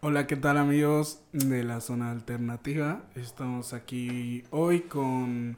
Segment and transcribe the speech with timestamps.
[0.00, 3.02] Hola, ¿qué tal amigos de la zona alternativa?
[3.16, 5.56] Estamos aquí hoy con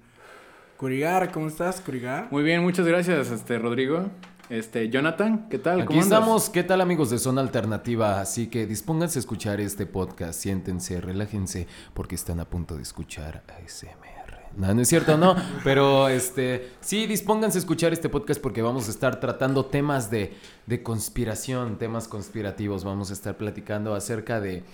[0.79, 1.31] Curigar.
[1.31, 2.29] ¿Cómo estás, Curigar?
[2.31, 4.07] Muy bien, muchas gracias, este Rodrigo.
[4.49, 5.83] Este, Jonathan, ¿qué tal?
[5.83, 8.19] Aquí estamos, ¿qué tal amigos de Zona Alternativa?
[8.19, 13.43] Así que dispónganse a escuchar este podcast, siéntense, relájense, porque están a punto de escuchar
[13.63, 14.20] ASMR.
[14.57, 15.37] No, no es cierto, no.
[15.65, 20.35] Pero este, sí, dispónganse a escuchar este podcast porque vamos a estar tratando temas de,
[20.67, 22.85] de conspiración, temas conspirativos.
[22.85, 24.65] Vamos a estar platicando acerca de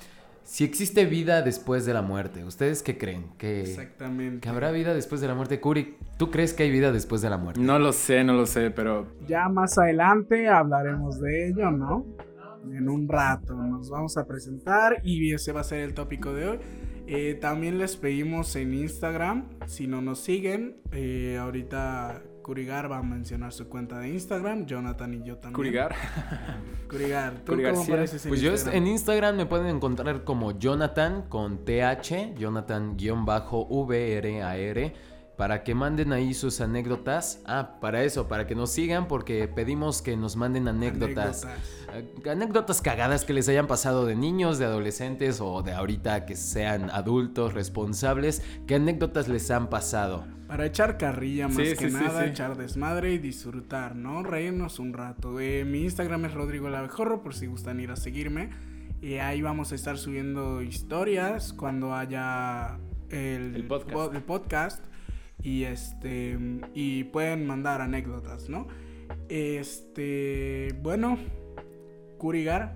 [0.46, 2.44] si existe vida después de la muerte.
[2.44, 3.26] ¿Ustedes qué creen?
[3.36, 4.40] ¿Que, Exactamente.
[4.40, 5.60] ¿Que habrá vida después de la muerte?
[5.60, 7.60] Curi, ¿tú crees que hay vida después de la muerte?
[7.60, 9.08] No lo sé, no lo sé, pero...
[9.26, 12.06] Ya más adelante hablaremos de ello, ¿no?
[12.72, 16.48] En un rato nos vamos a presentar y ese va a ser el tópico de
[16.48, 16.58] hoy.
[17.06, 23.02] Eh, también les pedimos en Instagram, si no nos siguen, eh, ahorita Curigar va a
[23.02, 25.54] mencionar su cuenta de Instagram, Jonathan y yo también.
[25.54, 25.94] Curigar.
[26.90, 27.92] Curigar, ¿tú Curigar, cómo sí.
[27.92, 28.82] apareces en Pues yo Instagram?
[28.82, 34.92] en Instagram me pueden encontrar como Jonathan con TH, Jonathan-VRAR,
[35.36, 37.40] para que manden ahí sus anécdotas.
[37.44, 41.44] Ah, para eso, para que nos sigan, porque pedimos que nos manden anécdotas.
[41.44, 42.26] Anécdotas.
[42.30, 46.90] Anécdotas cagadas que les hayan pasado de niños, de adolescentes o de ahorita que sean
[46.90, 48.42] adultos responsables.
[48.66, 50.24] ¿Qué anécdotas les han pasado?
[50.48, 52.30] Para echar carrilla más Sí, que sí, sí, nada, sí.
[52.30, 54.22] echar desmadre y disfrutar, ¿no?
[54.22, 55.40] Reírnos un rato.
[55.40, 58.50] Eh, mi Instagram es Rodrigo Lavejorro, por si gustan ir a seguirme.
[59.02, 62.78] Y ahí vamos a estar subiendo historias cuando haya
[63.10, 63.92] el, El podcast.
[63.92, 64.84] po- el podcast.
[65.42, 66.38] Y este.
[66.74, 68.66] Y pueden mandar anécdotas, ¿no?
[69.28, 70.74] Este.
[70.82, 71.18] Bueno.
[72.18, 72.74] Curigar.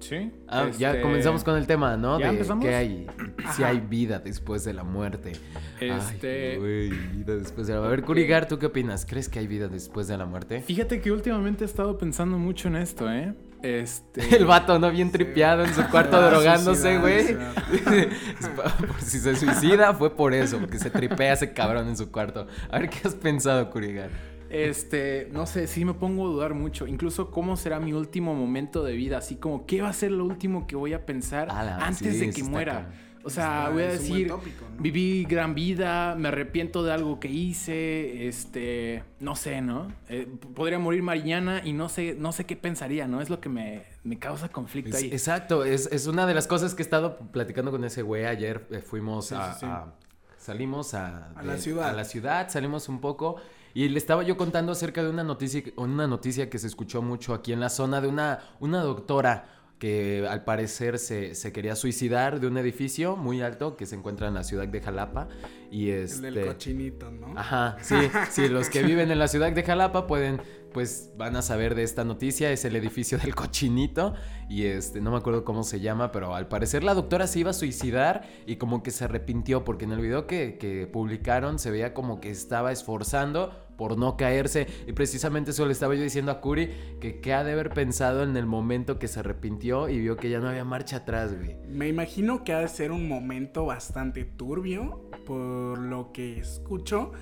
[0.00, 0.32] Sí.
[0.48, 2.18] Ah, ya Este, comenzamos con el tema, ¿no?
[2.18, 2.64] ¿ya de empezamos?
[2.64, 3.06] que hay,
[3.54, 5.32] si hay vida después de la muerte.
[5.78, 7.94] Este- Ay, güey, vida después de la muerte.
[7.94, 9.06] A ver, Curigar, ¿tú qué opinas?
[9.06, 10.60] ¿Crees que hay vida después de la muerte?
[10.62, 13.32] Fíjate que últimamente he estado pensando mucho en esto, ¿eh?
[13.62, 14.36] Este...
[14.36, 14.90] El vato, ¿no?
[14.90, 17.36] Bien tripeado en su cuarto va a drogándose, güey.
[18.88, 22.46] por si se suicida, fue por eso, porque se tripea ese cabrón en su cuarto.
[22.70, 24.10] A ver, ¿qué has pensado, Curigar?
[24.50, 26.86] Este, no sé, sí me pongo a dudar mucho.
[26.86, 29.18] Incluso cómo será mi último momento de vida.
[29.18, 32.26] Así como, ¿qué va a ser lo último que voy a pensar Ala, antes sí,
[32.26, 32.90] de que muera?
[33.24, 34.82] O sea, Está- voy a decir, tópico, ¿no?
[34.82, 39.92] viví gran vida, me arrepiento de algo que hice, este, no sé, ¿no?
[40.08, 43.20] Eh, podría morir mañana y no sé, no sé qué pensaría, ¿no?
[43.20, 45.08] Es lo que me, me causa conflicto Es- ahí.
[45.12, 48.24] exacto, es, es una de las cosas que he estado platicando con ese güey.
[48.26, 49.66] Ayer eh, fuimos Sí, a, sí, sí.
[49.66, 49.92] a-
[50.38, 51.90] Salimos a, A la ciudad.
[51.90, 53.36] A la ciudad, salimos un poco.
[53.74, 57.32] Y le estaba yo contando acerca de una noticia, una noticia que se escuchó mucho
[57.32, 59.46] aquí en la zona de una, una doctora
[59.82, 64.28] que al parecer se, se quería suicidar de un edificio muy alto que se encuentra
[64.28, 65.26] en la ciudad de Jalapa.
[65.72, 67.36] Y El este, del cochinito, ¿no?
[67.36, 67.96] Ajá, sí,
[68.30, 70.40] sí, los que viven en la ciudad de Jalapa pueden,
[70.72, 74.14] pues van a saber de esta noticia, es el edificio del cochinito
[74.48, 77.50] y este, no me acuerdo cómo se llama, pero al parecer la doctora se iba
[77.50, 81.70] a suicidar y como que se arrepintió porque en el video que, que publicaron se
[81.70, 86.30] veía como que estaba esforzando por no caerse y precisamente eso le estaba yo diciendo
[86.30, 89.98] a Curi que qué ha de haber pensado en el momento que se arrepintió y
[89.98, 91.56] vio que ya no había marcha atrás, güey.
[91.68, 97.12] Me imagino que ha de ser un momento bastante turbio, por lo que escucho.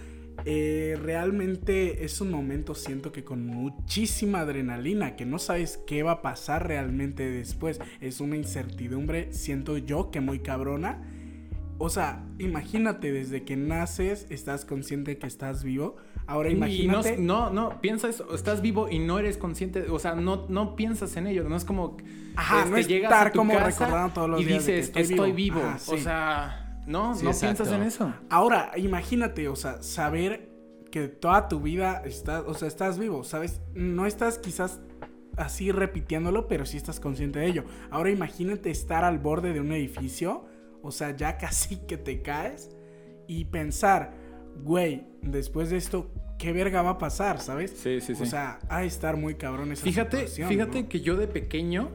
[0.44, 6.12] Eh, realmente es un momento, siento que con muchísima adrenalina, que no sabes qué va
[6.12, 7.80] a pasar realmente después.
[8.00, 11.02] Es una incertidumbre, siento yo que muy cabrona.
[11.82, 15.96] O sea, imagínate, desde que naces estás consciente que estás vivo.
[16.26, 17.16] Ahora Y no, imagínate...
[17.16, 21.26] no, no, piensas, estás vivo y no eres consciente, o sea, no, no piensas en
[21.26, 21.96] ello, no es como
[22.36, 24.72] Ajá, no este, llegas estar a tu como casa recordando todos los y días de
[24.72, 25.56] que dices, estoy estoy vivo".
[25.56, 26.59] vivo, Ajá, o sea,
[26.90, 27.64] no, Sí, no exacto.
[27.64, 28.14] piensas en eso.
[28.28, 30.50] Ahora, imagínate, o sea, saber
[30.90, 33.60] que toda tu vida estás, o sea, estás vivo, ¿sabes?
[33.74, 34.80] No estás quizás
[35.36, 37.64] así repitiéndolo, pero sí estás consciente de ello.
[37.90, 40.44] Ahora imagínate estar al borde de un edificio,
[40.82, 42.70] o sea, ya casi que te caes
[43.26, 44.12] y pensar,
[44.64, 47.70] güey, después de esto, ¿qué verga va a pasar, sabes?
[47.70, 48.22] Sí, sí, sí.
[48.22, 50.88] O sea, de estar muy cabrón esa Fíjate, situación, fíjate ¿no?
[50.88, 51.90] que yo de pequeño,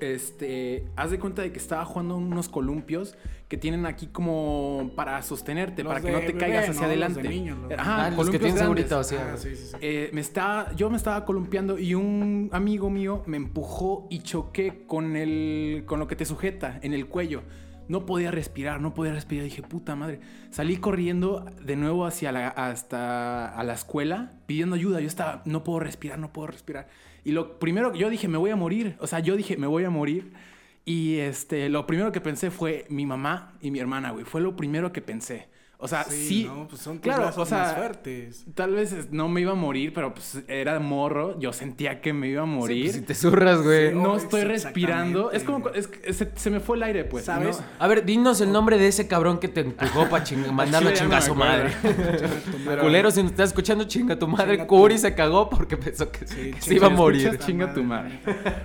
[0.00, 3.16] este, haz de cuenta de que estaba jugando unos columpios
[3.48, 6.70] que tienen aquí como para sostenerte, Los para que de no te bebé, caigas ¿no?
[6.72, 7.28] hacia Los de adelante.
[7.28, 8.88] niños, los- Ajá, Ah, los que columpios tienen grandes.
[8.88, 9.16] segurito, sí.
[9.18, 9.76] Ah, sí, sí, sí.
[9.80, 14.84] Eh, me estaba, yo me estaba columpiando y un amigo mío me empujó y choqué
[14.86, 17.42] con el, con lo que te sujeta en el cuello.
[17.88, 19.42] No podía respirar, no podía respirar.
[19.44, 20.20] Dije, puta madre.
[20.50, 25.00] Salí corriendo de nuevo hacia la, hasta a la escuela pidiendo ayuda.
[25.00, 26.86] Yo estaba, no puedo respirar, no puedo respirar.
[27.24, 28.96] Y lo primero que yo dije, me voy a morir.
[29.00, 30.32] O sea, yo dije, me voy a morir.
[30.84, 34.24] Y este, lo primero que pensé fue mi mamá y mi hermana, güey.
[34.24, 35.48] Fue lo primero que pensé.
[35.82, 36.44] O sea, sí.
[36.46, 38.44] no, pues son tus claro, o sea, más fuertes.
[38.54, 41.40] Tal vez no me iba a morir, pero pues era morro.
[41.40, 42.84] Yo sentía que me iba a morir.
[42.84, 43.88] Pues si te zurras, güey.
[43.88, 45.32] Sí, no Oh, estoy respirando.
[45.32, 45.70] Es como.
[45.70, 47.24] Es, que se, se me fue el aire, pues.
[47.24, 47.60] ¿Sabes?
[47.60, 47.64] ¿no?
[47.78, 50.22] A ver, dinos el nombre de ese cabrón que te empujó para
[50.52, 51.70] mandarlo a chingar a no su madre.
[52.80, 54.66] Culero, si nos estás escuchando, chinga tu madre.
[54.66, 57.38] Curi se cagó porque pensó que, Sí, que se iba a morir.
[57.38, 58.20] Chinga tu madre.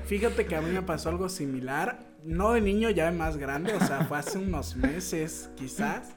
[0.06, 2.00] Fíjate que a mí me pasó algo similar.
[2.26, 3.74] No de niño, ya más grande.
[3.74, 6.16] O sea, fue hace unos meses, quizás.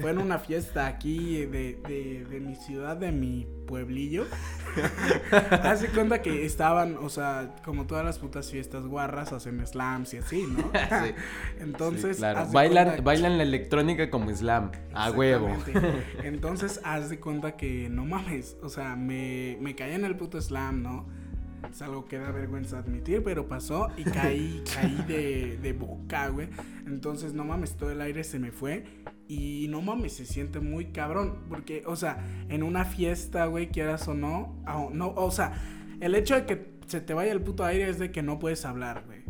[0.00, 4.24] Fue en una fiesta aquí de, de, de mi ciudad, de mi pueblillo.
[5.62, 10.18] Hace cuenta que estaban, o sea, como todas las putas fiestas guarras, hacen slams y
[10.18, 10.70] así, ¿no?
[11.04, 11.14] Sí.
[11.60, 12.46] Entonces, Sí, claro.
[12.52, 14.70] Bailan, cuenta- bailan la electrónica como slam.
[14.94, 15.48] A huevo.
[16.22, 18.56] Entonces, haz de cuenta que no mames.
[18.62, 21.06] O sea, me, me caí en el puto slam, ¿no?
[21.70, 26.48] Es algo que da vergüenza admitir, pero pasó y caí, caí de, de boca, güey.
[26.86, 28.84] Entonces, no mames, todo el aire se me fue.
[29.30, 31.44] Y no mames, se siente muy cabrón.
[31.48, 32.18] Porque, o sea,
[32.48, 35.52] en una fiesta, güey, quieras o no, ah, no, o sea,
[36.00, 38.64] el hecho de que se te vaya el puto aire es de que no puedes
[38.64, 39.20] hablar, güey.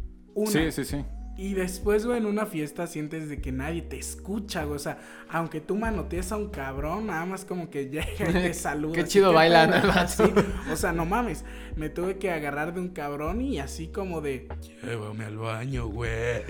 [0.47, 1.05] Sí, sí, sí.
[1.43, 4.77] Y después, güey, en una fiesta sientes de que nadie te escucha, güey.
[4.77, 4.99] O sea,
[5.31, 8.93] aunque tú manotees a un cabrón, nada más como que llega y te saluda.
[8.95, 9.81] Qué chido bailan, pedo?
[9.81, 10.01] el vato.
[10.01, 10.23] Así,
[10.71, 11.47] O sea, no mames.
[11.77, 14.49] Me tuve que agarrar de un cabrón y así como de.
[14.83, 16.11] Llévame al baño, güey.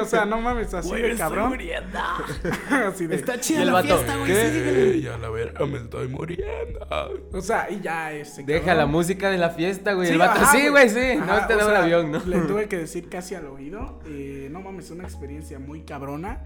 [0.00, 1.54] o sea, no mames, así de cabrón.
[2.70, 3.16] así de.
[3.16, 4.34] Está chida la vato, fiesta, güey.
[4.34, 4.90] sí, dígale.
[4.94, 6.80] "Ey, a la verga, me estoy muriendo.
[7.32, 10.06] O sea, y ya ese Deja cabrón- la música de la fiesta, güey.
[10.06, 11.16] Sí, el vato, ajá, sí, güey, sí.
[11.16, 11.80] No Ajá, te da un sea,
[12.12, 14.00] Le tuve que decir casi al oído.
[14.06, 16.42] eh, no mames, una experiencia muy cabrona.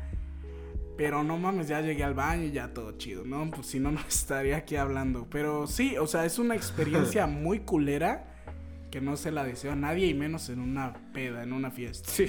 [0.97, 3.49] Pero no mames, ya llegué al baño y ya todo chido, ¿no?
[3.53, 5.29] Pues si no, no estaría aquí hablando.
[5.31, 8.25] Pero sí, o sea, es una experiencia muy culera
[8.91, 12.09] que no se la deseo a nadie y menos en una peda, en una fiesta.
[12.11, 12.27] Sí.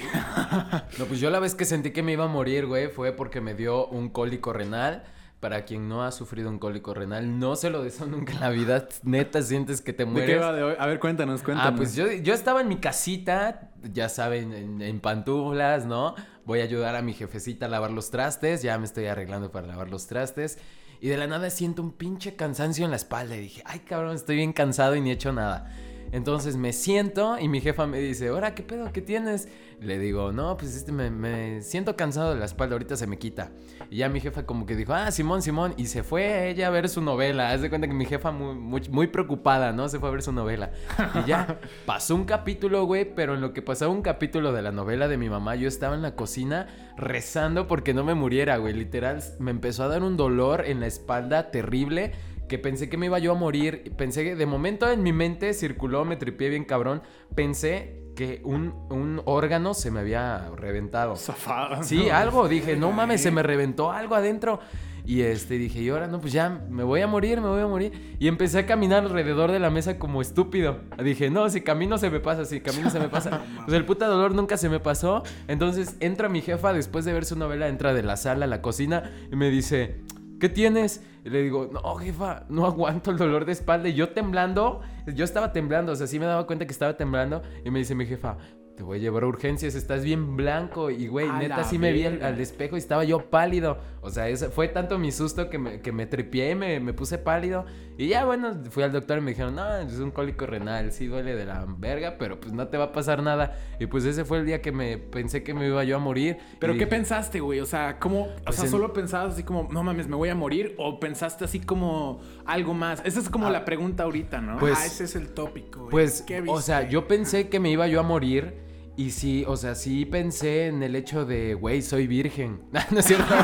[0.98, 3.40] No, pues yo la vez que sentí que me iba a morir, güey, fue porque
[3.40, 5.02] me dio un cólico renal.
[5.40, 8.50] Para quien no ha sufrido un cólico renal, no se lo deseo nunca en la
[8.50, 8.86] vida.
[9.04, 10.28] Neta, sientes que te ¿De mueres.
[10.28, 10.74] qué va de hoy?
[10.78, 11.72] A ver, cuéntanos, cuéntanos.
[11.72, 16.14] Ah, pues yo, yo estaba en mi casita, ya saben, en, en pantuflas, ¿no?
[16.44, 19.66] Voy a ayudar a mi jefecita a lavar los trastes, ya me estoy arreglando para
[19.66, 20.58] lavar los trastes.
[21.00, 24.16] Y de la nada siento un pinche cansancio en la espalda y dije, ay cabrón,
[24.16, 25.72] estoy bien cansado y ni he hecho nada.
[26.12, 28.92] Entonces me siento y mi jefa me dice, ahora, ¿qué pedo?
[28.92, 29.48] ¿Qué tienes?
[29.80, 33.18] Le digo, no, pues este me, me siento cansado de la espalda, ahorita se me
[33.18, 33.52] quita.
[33.90, 36.70] Y ya mi jefa como que dijo, ah, Simón, Simón, y se fue ella a
[36.70, 37.50] ver su novela.
[37.50, 39.88] Haz de cuenta que mi jefa muy, muy, muy preocupada, ¿no?
[39.88, 40.72] Se fue a ver su novela.
[41.14, 44.72] Y ya pasó un capítulo, güey, pero en lo que pasaba un capítulo de la
[44.72, 46.66] novela de mi mamá, yo estaba en la cocina
[46.96, 48.74] rezando porque no me muriera, güey.
[48.74, 52.12] Literal, me empezó a dar un dolor en la espalda terrible
[52.50, 53.94] que pensé que me iba yo a morir.
[53.96, 57.00] Pensé que de momento en mi mente circuló, me tripié bien cabrón.
[57.36, 61.14] Pensé que un, un órgano se me había reventado.
[61.16, 61.82] Zafado.
[61.84, 62.14] Sí, ¿no?
[62.14, 62.48] algo.
[62.48, 64.58] Dije, no mames, se me reventó algo adentro.
[65.06, 67.68] Y este, dije, y ahora no, pues ya me voy a morir, me voy a
[67.68, 68.16] morir.
[68.18, 70.80] Y empecé a caminar alrededor de la mesa como estúpido.
[71.02, 73.42] Dije, no, si camino se me pasa, si camino se me pasa.
[73.64, 75.22] Pues el puta dolor nunca se me pasó.
[75.46, 78.60] Entonces entra mi jefa después de ver su novela, entra de la sala a la
[78.60, 80.00] cocina y me dice,
[80.40, 81.02] ¿qué tienes?
[81.24, 83.88] Y le digo, no, jefa, no aguanto el dolor de espalda.
[83.88, 87.42] Y yo temblando, yo estaba temblando, o sea, sí me daba cuenta que estaba temblando.
[87.64, 88.36] Y me dice mi jefa,
[88.80, 90.90] te voy a llevar a urgencias, estás bien blanco.
[90.90, 93.76] Y güey, neta, sí me vi al, espejo y estaba yo pálido.
[94.00, 97.18] O sea, ese fue tanto mi susto que me, que me tripié, me, me puse
[97.18, 97.66] pálido.
[97.98, 101.08] Y ya, bueno, fui al doctor y me dijeron, no, es un cólico renal, sí
[101.08, 103.54] duele de la verga, pero pues no te va a pasar nada.
[103.78, 106.38] Y pues ese fue el día que me pensé que me iba yo a morir.
[106.58, 107.60] ¿Pero Y qué pensaste, güey?
[107.60, 108.22] O sea, ¿cómo?
[108.22, 110.74] O Pues sea, en- ¿solo pensabas así como, no mames, me voy a morir?
[110.78, 113.02] ¿O pensaste así como algo más?
[113.04, 114.56] Esa es como la pregunta ahorita, ¿no?
[114.56, 115.80] Pues- ah, ese es el tópico.
[115.80, 115.90] güey.
[115.90, 118.69] Pues, ¿Qué o sea, yo pensé que me iba yo a morir.
[118.96, 122.60] Y sí, o sea, sí pensé en el hecho de, güey, soy virgen.
[122.90, 123.34] no es cierto.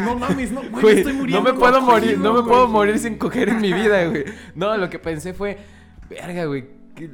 [0.00, 1.44] no mames, no, güey, estoy muriendo.
[1.44, 2.50] no me puedo cogido, morir, no me güey.
[2.50, 4.24] puedo morir sin coger en mi vida, güey.
[4.54, 5.58] No, lo que pensé fue,
[6.08, 6.66] verga, güey.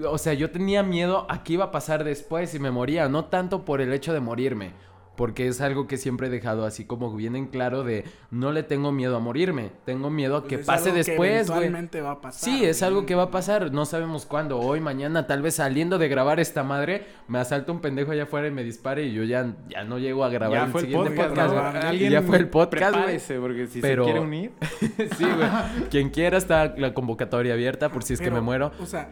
[0.09, 3.27] O sea, yo tenía miedo a qué iba a pasar después si me moría, no
[3.27, 4.73] tanto por el hecho de morirme,
[5.17, 8.63] porque es algo que siempre he dejado así como bien en claro de no le
[8.63, 11.59] tengo miedo a morirme, tengo miedo a Pues que es pase algo que después, güey.
[11.61, 12.41] eventualmente va a pasar.
[12.51, 12.89] Sí, es güey.
[12.89, 16.41] algo que va a pasar, no sabemos cuándo, hoy, mañana, tal vez saliendo de grabar
[16.41, 19.85] esta madre, me asalta un pendejo allá afuera y me dispare y yo ya, ya
[19.85, 21.71] no llego a grabar Ya el fue el siguiente podcast, podcast, ¿no?
[21.73, 21.83] güey.
[21.85, 23.41] Alguien ya fue el podcast, güey.
[23.41, 24.53] Porque si Pero- se quiere unir.
[24.71, 25.89] sí, güey.
[25.91, 28.73] Quien quiera está la convocatoria abierta por si es que Pero, me muero.
[28.81, 29.11] O sea,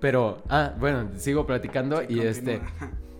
[0.00, 2.60] Pero, ah, bueno, sigo platicando sí, y este.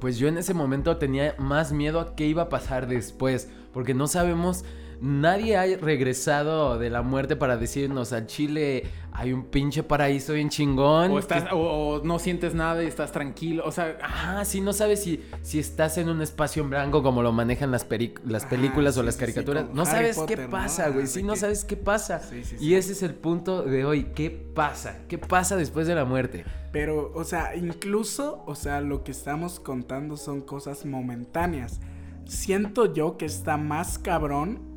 [0.00, 3.94] pues yo en ese momento tenía más miedo a qué iba a pasar después, porque
[3.94, 4.64] no sabemos,
[5.04, 8.84] nadie ha regresado de la muerte para decirnos al Chile
[9.16, 11.12] hay un pinche paraíso bien chingón.
[11.12, 13.62] O, estás, o, o no sientes nada y estás tranquilo.
[13.64, 17.02] O sea, ah, Ah, sí, no sabes si, si estás en un espacio en blanco
[17.04, 17.86] como lo manejan las,
[18.24, 19.66] las Ah, películas o las sí, sí, caricaturas.
[19.72, 20.50] no sabes Potter, qué ¿no?
[20.50, 21.02] pasa, Ah, güey.
[21.02, 22.18] de Sí, no sabes qué pasa.
[22.18, 24.04] Sí, sí, Y ese es el punto de hoy.
[24.16, 24.98] ¿Qué pasa?
[25.06, 26.44] ¿Qué pasa después de la muerte?
[26.72, 31.78] Pero, o sea, incluso, o sea, lo que estamos contando son cosas momentáneas.
[32.24, 34.73] Siento yo que está más cabrón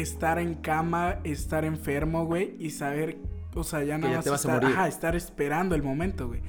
[0.00, 3.18] estar en cama, estar enfermo, güey, y saber,
[3.54, 4.76] o sea, ya nada ya más te vas a estar, morir.
[4.76, 6.40] ajá, estar esperando el momento, güey.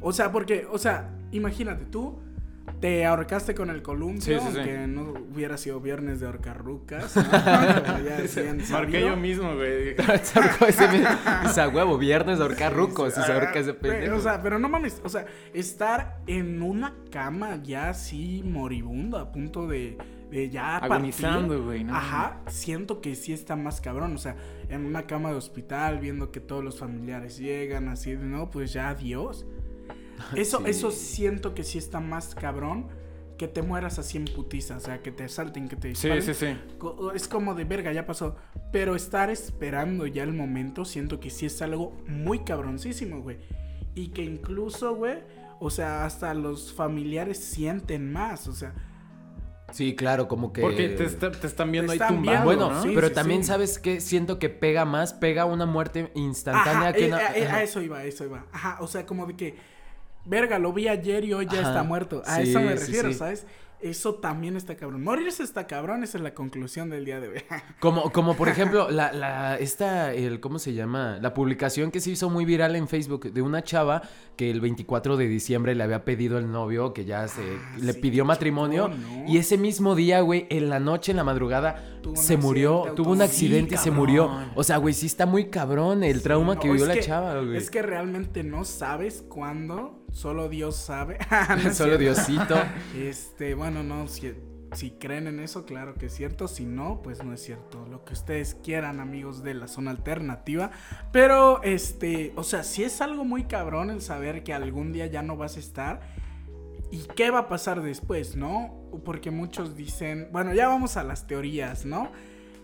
[0.00, 2.18] O sea, porque, o sea, imagínate, tú
[2.80, 4.58] te ahorcaste con el columpio, Sí, sí, sí.
[4.58, 7.16] aunque no hubiera sido viernes de ahorcarrucas.
[7.16, 7.22] ¿no?
[8.70, 9.96] Marqué yo mismo, güey.
[10.22, 11.02] Se ahorcó ese mi-
[11.44, 14.16] ese a huevo, viernes de ahorcar rucos y se ahorca ese pendejo.
[14.16, 19.32] O sea, pero no mames, o sea, estar en una cama ya así moribundo, a
[19.32, 19.98] punto de,
[20.30, 20.76] ya.
[20.78, 24.36] Agonizando, güey, no Ajá, siento que sí está más cabrón, o sea,
[24.68, 28.90] en una cama de hospital, viendo que todos los familiares llegan, así no, pues ya
[28.90, 29.46] adiós.
[30.36, 30.64] Eso, Sí.
[30.66, 32.88] eso siento que sí está más cabrón
[33.38, 36.22] que te mueras así en putiza, o sea, que te asalten, que te Sí, disparen.
[36.22, 36.76] sí, sí.
[36.76, 38.36] Co- Es como de verga, ya pasó.
[38.70, 43.38] Pero estar esperando ya el momento, siento que sí es algo muy cabroncísimo, güey.
[43.94, 45.20] Y que incluso, güey,
[45.58, 48.74] o sea, hasta los familiares sienten más, o sea.
[49.72, 50.60] Sí, claro, como que.
[50.62, 52.82] Porque te, está- te están viendo Te ahí tumbado, Bueno, ¿no?
[52.82, 53.48] sí, pero sí, también sí.
[53.48, 57.18] sabes que siento que pega más, pega una muerte instantánea Ajá, que eh, una.
[57.36, 58.44] eh, a eso iba, a eso iba.
[58.52, 59.56] Ajá, o sea, como de que,
[60.24, 61.68] verga, lo vi ayer y hoy ya Ajá.
[61.68, 62.22] está muerto.
[62.26, 63.14] A Sí, eso me sí, refiero, sí.
[63.18, 63.46] ¿sabes?
[63.82, 65.02] Eso también está cabrón.
[65.02, 67.42] Morirse está cabrón, esa es la conclusión del día de hoy.
[67.80, 71.18] Como, como por ejemplo, la, la, esta, el, ¿cómo se llama?
[71.22, 74.02] La publicación que se hizo muy viral en Facebook de una chava
[74.36, 77.92] que el 24 de diciembre le había pedido el novio, que ya se Ah, le
[77.94, 78.90] sí, pidió matrimonio.
[79.26, 81.82] Y ese mismo día, güey, en la noche, en la madrugada,
[82.14, 84.30] se murió, tuvo un accidente y Sí, se murió.
[84.54, 87.56] O sea, güey, sí está muy cabrón el trauma No, que vivió la chava, güey.
[87.56, 91.18] Es que realmente no sabes cuándo, solo Dios sabe.
[91.62, 91.98] No Solo.
[91.98, 92.56] Diosito.
[92.96, 94.32] Este, bueno, no, si,
[94.72, 96.48] si creen en eso, claro que es cierto.
[96.48, 97.86] Si no, pues no es cierto.
[97.90, 100.70] Lo que ustedes quieran, amigos de la zona alternativa.
[101.12, 105.22] Pero, este, o sea, sí es algo muy cabrón el saber que algún día ya
[105.22, 106.00] no vas a estar.
[106.90, 108.88] ¿Y qué va a pasar después, no?
[109.04, 112.10] Porque muchos dicen, bueno, ya vamos a las teorías, ¿no?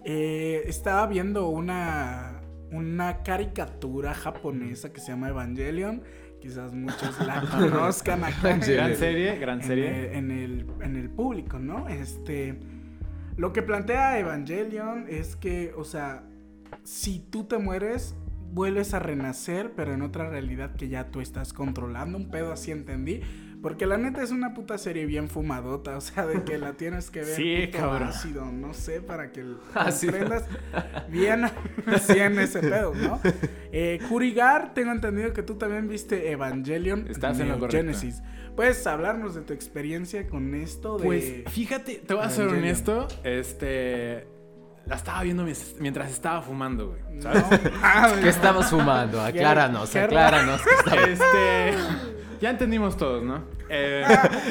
[0.04, 6.02] Eh, estaba viendo una, una caricatura japonesa que se llama Evangelion.
[6.46, 8.50] Quizás muchos la conozcan acá.
[8.50, 8.84] Evangelion.
[8.86, 9.88] Gran serie, gran en serie.
[10.10, 11.88] el- En el, en el público, ¿no?
[11.88, 12.58] Este.
[13.36, 16.22] Lo que plantea Evangelion es que, o sea,
[16.84, 18.14] si tú te mueres,
[18.52, 22.16] vuelves a renacer, pero en otra realidad que ya tú estás controlando.
[22.16, 23.20] Un pedo así entendí.
[23.62, 27.10] Porque la neta es una puta serie bien fumadota, o sea, de que la tienes
[27.10, 28.08] que ver Sí, puto cabrón.
[28.08, 29.44] ácido, no sé, para que
[29.74, 30.12] Ácido.
[30.18, 30.48] comprendas
[31.08, 31.44] bien
[31.86, 33.20] así en ese pedo, ¿no?
[33.72, 37.76] Eh, Kurigar, tengo entendido que tú también viste Evangelion Estás en lo Neo correcto.
[37.78, 38.22] Genesis.
[38.54, 40.98] ¿Puedes hablarnos de tu experiencia con esto?
[40.98, 41.04] De...
[41.04, 44.26] Pues fíjate, te voy a ser honesto, este
[44.86, 45.44] la estaba viendo
[45.80, 47.00] mientras estaba fumando, güey.
[47.16, 47.22] No.
[47.22, 47.44] ¿Sabes?
[47.82, 49.20] Ah, ¿Qué estabas fumando?
[49.20, 50.60] Acláranos, qué acláranos.
[50.88, 51.72] ¿qué este
[52.40, 53.44] ya entendimos todos, ¿no?
[53.68, 54.04] Eh,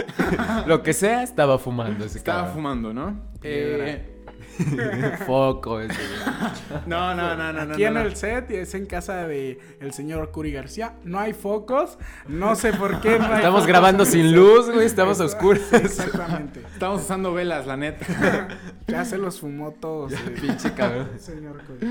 [0.68, 2.56] Lo que sea, estaba fumando ese estaba cabrón.
[2.56, 3.22] fumando, ¿no?
[3.44, 4.12] Eh,
[5.26, 6.82] Foco ese, güey.
[6.86, 7.74] no, no, no, no, no.
[7.74, 8.02] Aquí en no.
[8.02, 10.96] el set y es en casa de el señor Curi García.
[11.04, 11.98] No hay focos.
[12.28, 14.86] No sé por qué no hay Estamos grabando en sin luz, güey.
[14.86, 15.62] Estamos a oscuras.
[15.70, 16.62] sí, exactamente.
[16.74, 18.48] Estamos usando velas, la neta.
[18.88, 20.14] Ya se los fumó todos.
[20.42, 21.10] Pinche cabrón.
[21.18, 21.88] señor Curi.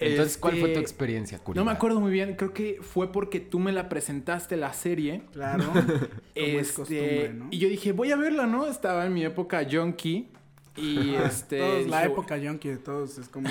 [0.00, 1.40] Entonces, ¿cuál fue tu Este, experiencia?
[1.54, 5.22] No me acuerdo muy bien, creo que fue porque tú me la presentaste la serie.
[5.32, 5.64] Claro.
[5.72, 5.86] Como
[6.34, 7.48] es costumbre, ¿no?
[7.50, 8.66] Y yo dije, voy a verla, ¿no?
[8.66, 10.28] Estaba en mi época junkie.
[10.76, 11.58] Y este.
[11.58, 13.48] Todos, la época yonki de todos es como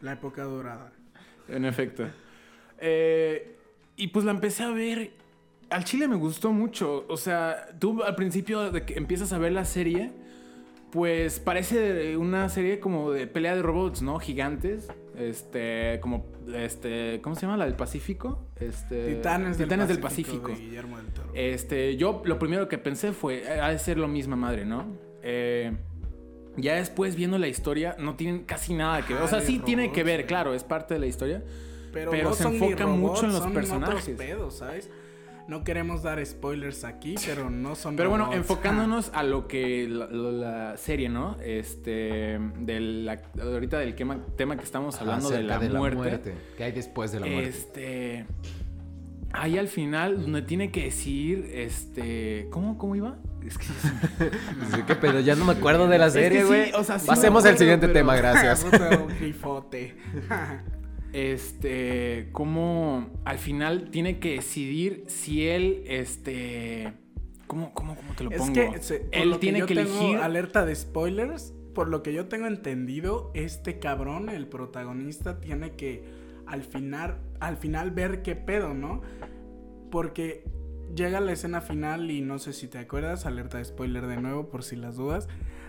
[0.00, 0.92] la época dorada.
[1.48, 2.06] En efecto.
[2.78, 3.56] Eh,
[3.96, 5.12] y pues la empecé a ver.
[5.70, 7.06] Al chile me gustó mucho.
[7.08, 10.12] O sea, tú al principio de que empiezas a ver la serie,
[10.90, 14.18] pues parece una serie como de pelea de robots, ¿no?
[14.18, 14.88] Gigantes.
[15.16, 17.56] Este, como, este, ¿cómo se llama?
[17.56, 18.46] La del Pacífico.
[18.60, 20.42] Este, Titanes, Titanes del del Pacífico.
[20.42, 20.48] Pacífico.
[20.48, 21.30] de Guillermo del Toro.
[21.34, 24.84] Este, yo lo primero que pensé fue, eh, ha de ser lo misma madre, ¿no?
[25.22, 25.72] Eh,
[26.58, 29.22] ya después viendo la historia, no tienen casi nada que ver.
[29.22, 30.26] O sea, Ah, sí tiene que ver, güey.
[30.26, 31.42] claro, es parte de la historia.
[31.92, 34.02] pero, pero no se enfoca mucho en los son personajes.
[34.04, 34.90] Otros pedos, ¿sabes?
[35.48, 40.06] No queremos dar spoilers aquí, pero no son Pero bueno, enfocándonos a lo que la,
[40.06, 41.36] lo- la serie, ¿no?
[41.40, 46.34] Este, de la- ahorita del tema, tema que estamos hablando de la, Acerca muerte.
[46.56, 47.48] ¿Qué hay después de la muerte?
[47.48, 48.26] Este,
[49.32, 53.16] ahí al final, donde tiene que decir, este, ¿cómo, cómo iba?
[53.46, 53.66] Es que
[54.74, 56.72] Sí, qué pedo, ya no me acuerdo de la Es que serie, sí, güey.
[56.72, 58.66] o sea, sí Pasemos al siguiente pero- tema, gracias.
[61.12, 66.92] Este, cómo al final tiene que decidir si él, este,
[67.46, 68.52] ¿cómo, cómo, cómo te lo es pongo?
[68.52, 70.16] que se- por él lo tiene yo que tengo elegir.
[70.18, 71.54] alerta de spoilers.
[71.74, 76.04] Por lo que yo tengo entendido, este cabrón, el protagonista, tiene que
[76.46, 79.02] al final, al final ver qué pedo, ¿no?
[79.90, 80.44] Porque
[80.94, 84.48] llega la escena final y no sé si te acuerdas, alerta de spoiler de nuevo
[84.48, 85.28] por si las dudas,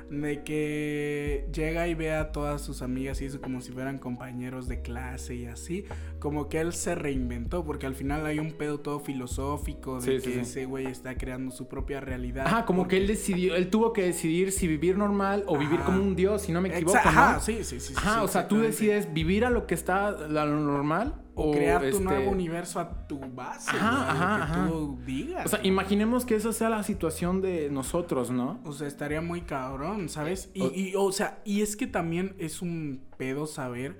[0.09, 4.67] de que llega y ve a todas sus amigas y eso como si fueran compañeros
[4.67, 5.85] de clase y así,
[6.19, 10.23] como que él se reinventó, porque al final hay un pedo todo filosófico de Sí,
[10.25, 10.39] que sí.
[10.39, 12.47] ese güey está creando su propia realidad.
[12.47, 15.79] Ajá, como porque- que él decidió, él tuvo que decidir si vivir normal o vivir
[15.81, 17.09] como un dios, si no me equivoco, Exa- ¿no?
[17.09, 17.93] Ajá, sí, sí, sí.
[17.97, 21.81] Ajá, o sea, tú decides vivir a lo que está, a lo normal o crear
[21.81, 24.05] tu este, nuevo universo a tu base, Ajá, lo
[24.37, 24.67] que ajá.
[24.67, 25.45] tú digas.
[25.45, 28.59] O sea, imaginemos que esa sea la situación de nosotros, ¿no?
[28.65, 30.49] O sea, estaría muy cabrón, ¿sabes?
[30.55, 33.99] Y, O- y, o sea, y es que también es un pedo saber,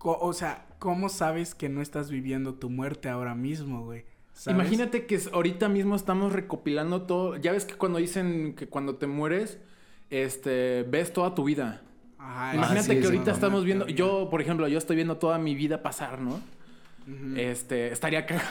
[0.00, 4.04] o sea, cómo sabes que no estás viviendo tu muerte ahora mismo, güey.
[4.32, 4.58] ¿sabes?
[4.58, 7.36] Imagínate que ahorita mismo estamos recopilando todo.
[7.36, 9.58] Ya ves que cuando dicen que cuando te mueres,
[10.10, 11.82] este, ves toda tu vida.
[12.18, 15.54] Ajá, Imagínate sí, que ahorita estamos viendo, yo, por ejemplo, yo estoy viendo toda mi
[15.54, 16.40] vida pasar, ¿no?
[17.36, 18.46] Este, estaría cagado.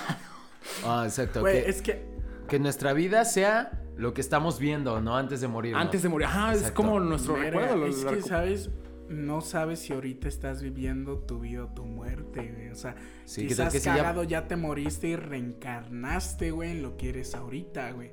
[0.85, 1.41] Ah, exacto.
[1.41, 2.17] Güey, que, es que
[2.49, 5.15] que nuestra vida sea lo que estamos viendo, ¿no?
[5.17, 5.75] Antes de morir.
[5.75, 6.27] Antes de morir.
[6.27, 7.75] Ajá, es como nuestro Verga, recuerdo.
[7.77, 8.69] lo- es lo que, ¿sabes?
[9.09, 12.69] No sabes si ahorita estás viviendo tu vida o tu muerte, güey.
[12.69, 12.95] O sea,
[13.25, 14.47] Sí, ¿qué tal quizás que si ya- cagado ya...
[14.47, 18.11] te moriste y reencarnaste, güey, en lo que eres ahorita, güey.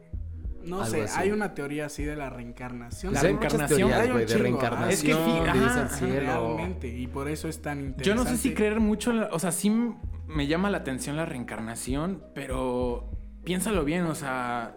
[0.67, 1.15] No sé, así.
[1.21, 3.13] hay una teoría así de la reencarnación.
[3.13, 4.91] La reencarnación, teorías, hay un güey, de reencarnación.
[4.91, 6.07] Es que ajá.
[6.07, 8.05] Realmente, y por eso es tan interesante.
[8.05, 9.71] Yo no sé si creer mucho en la- O sea, sí
[10.27, 13.11] me llama la atención la reencarnación, pero
[13.45, 14.77] piénsalo bien, o sea,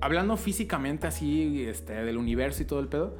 [0.00, 3.16] hablando físicamente así, este, del universo y todo el pedo,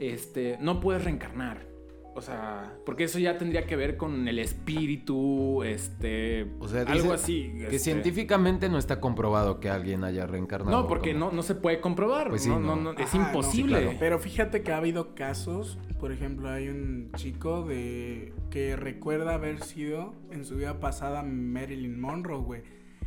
[0.00, 1.75] este, no puedes reencarnar.
[2.16, 7.12] O sea, porque eso ya tendría que ver con el espíritu, este, O sea, algo
[7.12, 7.52] así.
[7.58, 7.78] Que este.
[7.78, 10.70] científicamente no está comprobado que alguien haya reencarnado.
[10.82, 12.30] No, porque como- no, no se puede comprobar.
[12.30, 12.74] Pues sí, no, no.
[12.76, 13.76] no, no, es Ajá, imposible.
[13.76, 13.96] sí, claro.
[14.00, 19.62] Pero fíjate que ha habido casos, por ejemplo, hay un chico de que recuerda haber
[19.62, 22.62] sido en su vida pasada Marilyn Monroe, güey.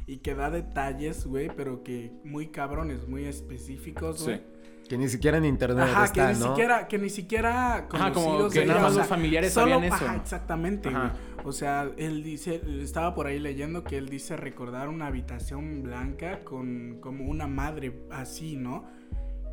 [0.05, 4.37] Y que da detalles, güey, pero que muy cabrones, muy específicos, güey.
[4.37, 4.43] Sí.
[4.89, 6.47] Que ni siquiera en internet Ajá, está, que ni ¿no?
[6.47, 9.75] siquiera, que ni siquiera Ajá, como que de nada ella, más o los familiares solo-
[9.75, 10.05] sabían eso.
[10.05, 11.13] Ajá, exactamente, Ajá.
[11.45, 16.39] O sea, él dice, estaba por ahí leyendo que él dice recordar una habitación blanca
[16.43, 18.85] con como una madre así, ¿no?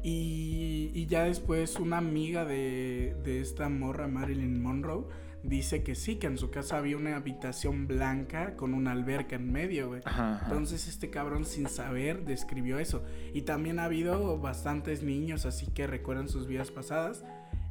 [0.03, 5.05] Y, y ya después una amiga de, de esta morra, Marilyn Monroe,
[5.49, 9.51] dice que sí, que en su casa había una habitación blanca con una alberca en
[9.53, 10.03] medio, güey.
[10.05, 10.47] Ajá, ajá.
[10.47, 13.05] Entonces este cabrón sin saber describió eso.
[13.33, 17.25] Y también ha habido bastantes niños así que recuerdan sus vidas pasadas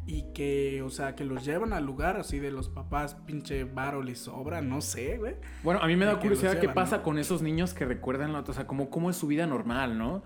[0.07, 4.03] y que, o sea, que los llevan al lugar así de los papás, pinche varo
[4.03, 5.35] les sobra, no sé, güey.
[5.63, 7.03] Bueno, a mí me da curiosidad qué pasa ¿no?
[7.03, 10.21] con esos niños que recuerdan, la- o sea, como cómo es su vida normal, ¿no?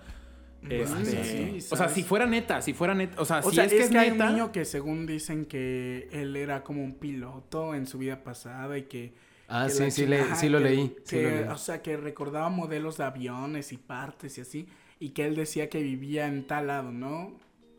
[0.68, 1.24] Este,
[1.60, 3.72] sí, o sea, si fuera neta, si fuera neta, o sea, O si sea, es
[3.72, 6.84] es, que es, que hay neta, un niño que según dicen que él era como
[6.84, 9.14] un piloto en su vida pasada y que...
[9.48, 10.96] Ah, que sí, sí, le- sí lo que- leí.
[11.04, 11.44] sí lo leí.
[11.48, 14.68] O sea, que recordaba modelos de aviones y partes y así.
[15.00, 17.32] Y que él decía que vivía en tal lado, ¿no?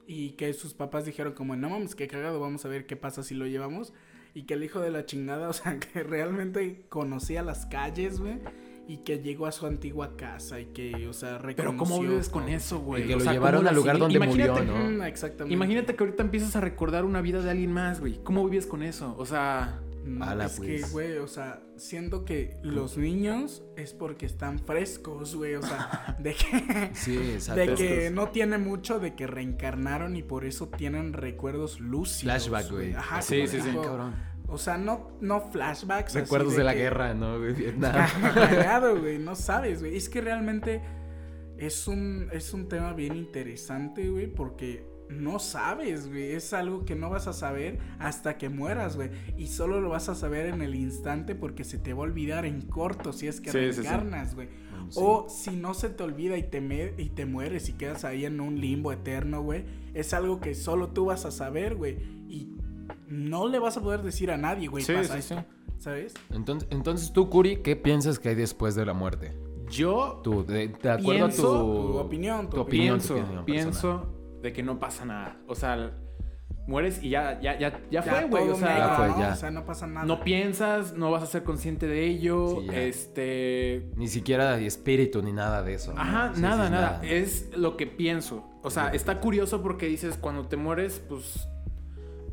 [0.08, 3.22] Y que sus papás dijeron como, no mames, qué cagado, vamos a ver qué pasa
[3.24, 3.94] si lo llevamos.
[4.34, 8.40] Y que el hijo de la chingada, o sea, que realmente conocía las calles, güey.
[8.92, 12.28] Y que llegó a su antigua casa y que, o sea, pero cómo reconoció vives
[12.30, 13.08] con eso, güey.
[13.08, 14.90] Que O lo sea, llevaron ¿cómo al lugar donde murió, Imagínate- ¿no?
[14.90, 15.54] Mm, exactamente.
[15.54, 18.22] Imagínate que ahorita empiezas a recordar una vida de alguien más, güey.
[18.24, 19.16] ¿Cómo vives con eso?
[19.18, 20.84] O sea, No, Ala, es pues.
[20.86, 26.16] que, güey, o sea, siento que los niños es porque están frescos, güey, o sea,
[26.20, 27.18] de que, Sí,
[27.56, 32.24] de que no tiene mucho de que reencarnaron y por eso tienen recuerdos lúcidos.
[32.24, 32.94] Flashback, güey.
[32.94, 33.70] Ajá, Sí, sí, sí.
[33.82, 34.16] Cabrón.
[34.52, 36.10] O sea, no, no flashbacks.
[36.16, 37.40] así Recuerdos de, la que- guerra, ¿no?
[37.40, 37.94] Vietnam.
[38.34, 39.96] Cagado, güey, no sabes, güey.
[39.96, 40.82] Es que realmente
[41.58, 46.32] es un, es un tema bien interesante, güey, porque no sabes, güey.
[46.32, 49.10] Es algo que no vas a saber hasta que mueras, güey.
[49.38, 52.46] Y solo lo vas a saber en el instante porque se te va a olvidar
[52.46, 54.48] en corto si es que Sí, reencarnas, güey.
[54.90, 55.00] Sí.
[55.02, 58.26] O si no se te olvida y te, me- y te mueres y quedas ahí
[58.26, 59.64] en un limbo eterno, güey.
[59.94, 62.21] Es algo que solo tú vas a saber, güey.
[63.12, 64.84] No le vas a poder decir a nadie, güey.
[64.84, 65.46] Sí, pasa sí, esto,
[65.78, 66.14] ¿Sabes?
[66.32, 69.38] Entonces, entonces tú, Curi, ¿qué piensas que hay después de la muerte?
[69.70, 73.46] yo Tú, de, de acuerdo Pienso- a tu, Tu opinión, tu tu opinión, tu pienso,
[73.46, 75.38] pienso de que no pasa nada.
[75.48, 75.92] O sea,
[76.68, 78.50] mueres y ya, ya, ya, ya, Ya fue, güey.
[78.50, 79.20] O sea, Ya fue, ¿no?
[79.20, 79.32] ya.
[79.32, 80.06] O sea, no pasa nada.
[80.06, 82.60] no piensas, no vas a ser consciente de ello.
[82.62, 83.90] Sí, este.
[83.96, 85.94] Ni siquiera espíritu ni nada de eso.
[85.98, 87.02] Ajá, Sí, nada, sí, nada.
[87.04, 88.44] Es lo que pienso.
[88.64, 91.48] O sea, está curioso porque dices, cuando te mueres, pues.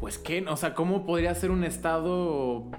[0.00, 2.70] Pues qué, o sea, ¿cómo podría ser un estado.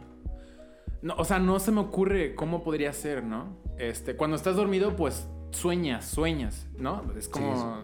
[1.01, 3.57] No, o sea, no se me ocurre cómo podría ser, ¿no?
[3.77, 7.03] Este, cuando estás dormido, pues sueñas, sueñas, ¿no?
[7.17, 7.83] Es como.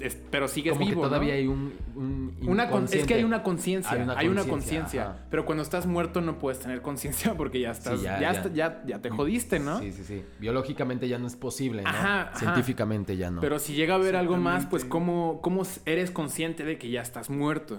[0.00, 1.02] es- pero sigues Como vivo.
[1.02, 1.38] que todavía ¿no?
[1.38, 5.62] hay un, un Una con- es que hay una conciencia, Hay una conciencia, pero cuando
[5.62, 8.52] estás muerto no puedes tener conciencia porque ya estás, Sí, ya, ya, ya, ya.
[8.52, 9.78] ya- ya te jodiste, ¿no?
[9.78, 10.24] Sí, sí, sí.
[10.40, 11.88] Biológicamente ya no es posible, ¿no?
[11.88, 12.38] Ajá, ajá.
[12.38, 13.40] Científicamente ya no.
[13.40, 17.00] Pero si llega a haber algo más, pues cómo, cómo eres consciente de que ya
[17.00, 17.78] estás muerto,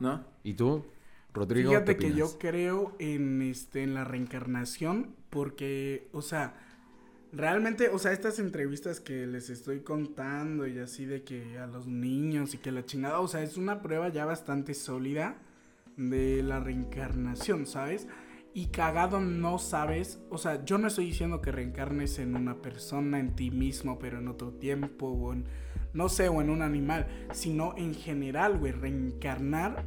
[0.00, 0.24] ¿no?
[0.42, 0.84] ¿Y tú,
[1.32, 1.70] Rodrigo?
[1.70, 6.54] Fíjate qué que yo creo en este en la reencarnación porque, o sea,
[7.32, 11.86] realmente, o sea, estas entrevistas que les estoy contando y así de que a los
[11.86, 15.38] niños y que la chingada, o sea, es una prueba ya bastante sólida
[15.96, 18.06] de la reencarnación, ¿sabes?
[18.54, 23.18] Y cagado no sabes, o sea, yo no estoy diciendo que reencarnes en una persona,
[23.18, 25.46] en ti mismo, pero en otro tiempo, o en,
[25.94, 29.84] no sé, o en un animal, sino en general, güey, reencarnar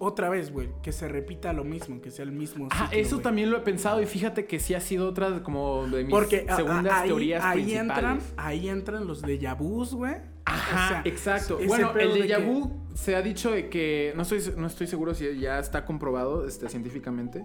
[0.00, 3.50] otra vez, güey, que se repita lo mismo, que sea el mismo Ah, eso también
[3.50, 6.52] lo he pensado y fíjate que sí ha sido otra como de mis Porque a-
[6.52, 7.90] a- segundas ahí, teorías ahí principales.
[7.96, 10.14] entran, ahí entran los déjà vus, güey.
[10.44, 11.58] Ajá, O sea, exacto.
[11.66, 14.86] Bueno, el de déjà que- vu se ha dicho de que no estoy no estoy
[14.86, 17.44] seguro si ya está comprobado este científicamente,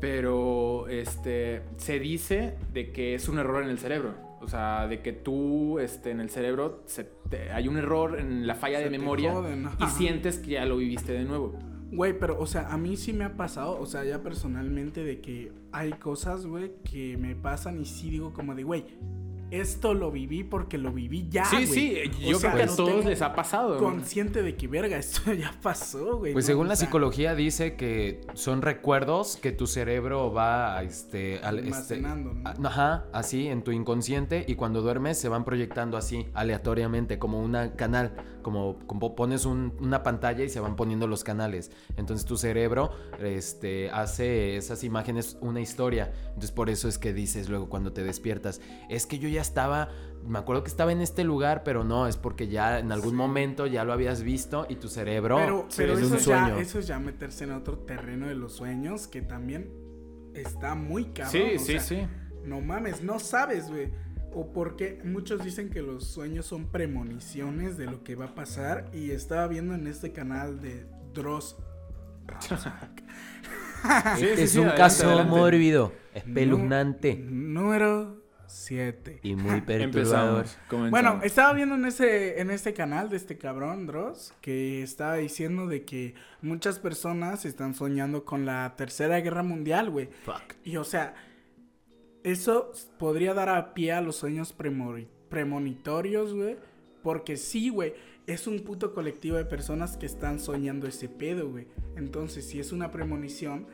[0.00, 4.14] pero este se dice de que es un error en el cerebro.
[4.42, 8.46] O sea, de que tú este en el cerebro se te- hay un error en
[8.46, 11.54] la falla Se de memoria joden, y sientes que ya lo viviste de nuevo.
[11.92, 15.20] Güey, pero, o sea, a mí sí me ha pasado, o sea, ya personalmente, de
[15.20, 18.84] que hay cosas, güey, que me pasan y sí digo como de, güey,
[19.52, 21.66] esto lo viví porque lo viví ya, sí, güey.
[21.68, 23.78] sí, O yo sea, creo que a no todos les ha pasado.
[23.78, 26.32] Consciente de que, verga, esto ya pasó, güey.
[26.32, 26.46] Pues ¿no?
[26.48, 31.38] según O la sea, psicología dice que son recuerdos que tu cerebro va a, este,
[31.42, 32.48] al- este, Almacenando, ¿no?
[32.48, 37.40] a- ajá, así en tu inconsciente y cuando duermes se van proyectando así aleatoriamente como
[37.40, 41.70] una canal, como, como pones un- una pantalla y se van poniendo los canales.
[41.96, 46.12] Entonces tu cerebro este, hace esas imágenes una historia.
[46.28, 49.90] Entonces por eso es que dices luego cuando te despiertas, es que yo ya estaba
[50.24, 53.16] me acuerdo que estaba en este lugar, pero no, es porque ya en algún Sí.
[53.16, 56.56] momento ya lo habías visto y tu cerebro Pero, pero es eso, un sueño.
[56.56, 59.68] ya, eso es ya meterse en otro terreno de los sueños que también
[60.34, 61.32] está muy cabrón.
[61.32, 62.06] Sí, o sí, sea, sí.
[62.44, 63.90] No mames, no sabes, güey.
[64.32, 68.90] O porque muchos dicen que los sueños son premoniciones de lo que va a pasar.
[68.94, 71.56] Y estaba viendo en este canal de Dross.
[72.38, 72.54] Sí,
[74.18, 75.30] sí, es sí, un adelante, caso adelante.
[75.36, 78.21] mórbido, espeluznante número
[78.52, 79.20] 7.
[79.22, 80.46] y muy perturbador.
[80.46, 80.90] Empezamos.
[80.90, 85.66] Bueno, estaba viendo en ese, en este canal de este cabrón, Dross, que estaba diciendo
[85.66, 90.08] de que muchas personas están soñando con la Tercera Guerra Mundial, güey.
[90.24, 90.54] Fuck.
[90.64, 91.14] Y o sea,
[92.22, 96.56] eso podría dar a pie a los sueños premori- premonitorios, güey.
[97.02, 97.94] Porque sí, güey,
[98.28, 101.66] es un puto colectivo de personas que están soñando ese pedo, güey.
[101.96, 103.66] Entonces, si es una premonición,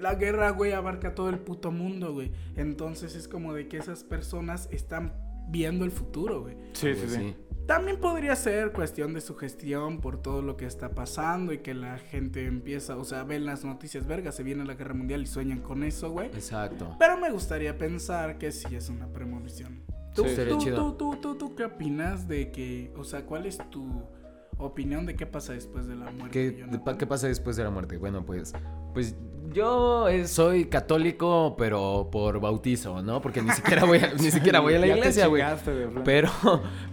[0.00, 2.32] la guerra, güey, abarca todo el puto mundo, güey.
[2.56, 5.12] Entonces es como de que esas personas están
[5.48, 6.56] viendo el futuro, güey.
[6.72, 7.18] sí, sí, Pues sí.
[7.18, 7.36] sí.
[7.66, 11.98] También podría ser cuestión de sugestión por todo lo que está pasando y que la
[11.98, 15.60] gente empieza, o sea, ven las noticias, verga, se viene la guerra mundial y sueñan
[15.62, 16.28] con eso, güey.
[16.28, 16.94] Exacto.
[17.00, 19.82] Pero me gustaría pensar que sí es una premonición.
[20.14, 20.42] ¿Tú, Sí.
[20.48, 24.04] Tú, tú, tú, tú qué opinas de que, o sea, cuál es tu
[24.58, 26.56] opinión de qué pasa después de la muerte?
[26.98, 27.96] ¿Qué, pasa después de la muerte?
[27.96, 28.52] Bueno, pues,
[28.94, 29.16] pues
[29.52, 33.20] yo soy católico, pero por bautizo, ¿no?
[33.20, 35.42] Porque ni siquiera voy a, ni siquiera voy a la iglesia, güey.
[36.04, 36.30] Pero,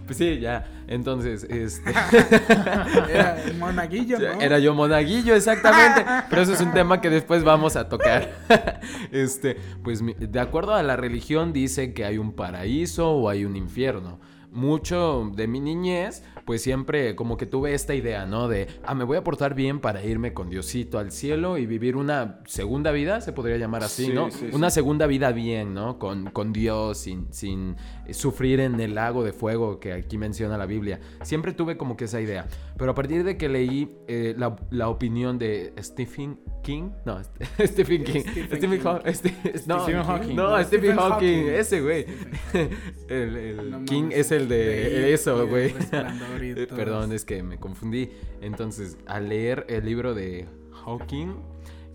[0.06, 0.66] pues sí, ya.
[0.86, 1.90] Entonces, este.
[3.10, 4.40] Era el monaguillo, ¿no?
[4.40, 6.04] Era yo monaguillo, exactamente.
[6.28, 8.32] Pero eso es un tema que después vamos a tocar.
[9.10, 13.56] Este, pues de acuerdo a la religión dice que hay un paraíso o hay un
[13.56, 14.20] infierno.
[14.54, 18.46] Mucho de mi niñez, pues siempre como que tuve esta idea, ¿no?
[18.46, 21.96] De, ah, me voy a portar bien para irme con Diosito al cielo y vivir
[21.96, 24.30] una segunda vida, se podría llamar así, Sí, ¿no?
[24.30, 24.54] sí, sí.
[24.56, 25.98] Una segunda vida bien, ¿no?
[25.98, 27.76] Con, con Dios, sin, sin
[28.12, 31.00] sufrir en el lago de fuego que aquí menciona la Biblia.
[31.22, 32.46] Siempre tuve como que esa idea.
[32.76, 37.22] Pero a partir de que leí eh, la, la opinión de Stephen King, no,
[37.64, 38.84] Stephen King, Stephen Stephen King.
[38.84, 39.34] Haw- este-
[39.66, 40.34] no, Stephen Hawking.
[40.36, 41.12] No, No, Stephen Hawking,
[41.44, 41.48] Hawking.
[41.54, 42.06] ese güey.
[43.08, 45.74] El, el No King es el de eso, güey.
[45.92, 48.10] Eh, Perdón, es que me confundí.
[48.40, 50.48] Entonces, al leer el libro de
[50.84, 51.34] Hawking,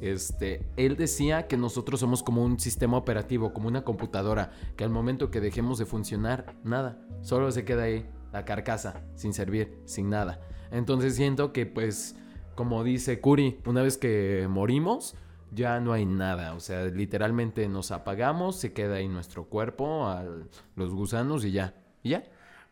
[0.02, 4.90] este, él decía que nosotros somos como un sistema operativo, como una computadora, que al
[4.92, 10.10] momento que dejemos de funcionar, nada, solo se queda ahí la carcasa, sin servir, sin
[10.10, 10.40] nada.
[10.72, 12.16] Entonces siento que pues
[12.60, 15.16] como dice Curi, una vez que morimos,
[15.54, 16.56] ya no hay nada.
[16.56, 20.26] O sea, literalmente nos apagamos, se queda ahí nuestro cuerpo, a
[20.76, 21.74] los gusanos y ya.
[22.04, 22.26] ¿Y ya?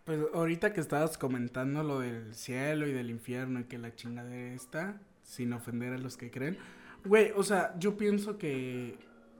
[0.03, 4.53] Pues ahorita que estabas comentando lo del cielo y del infierno y que la chingadera
[4.53, 6.57] está, sin ofender a los que creen.
[7.05, 8.97] Güey, o sea, yo pienso que,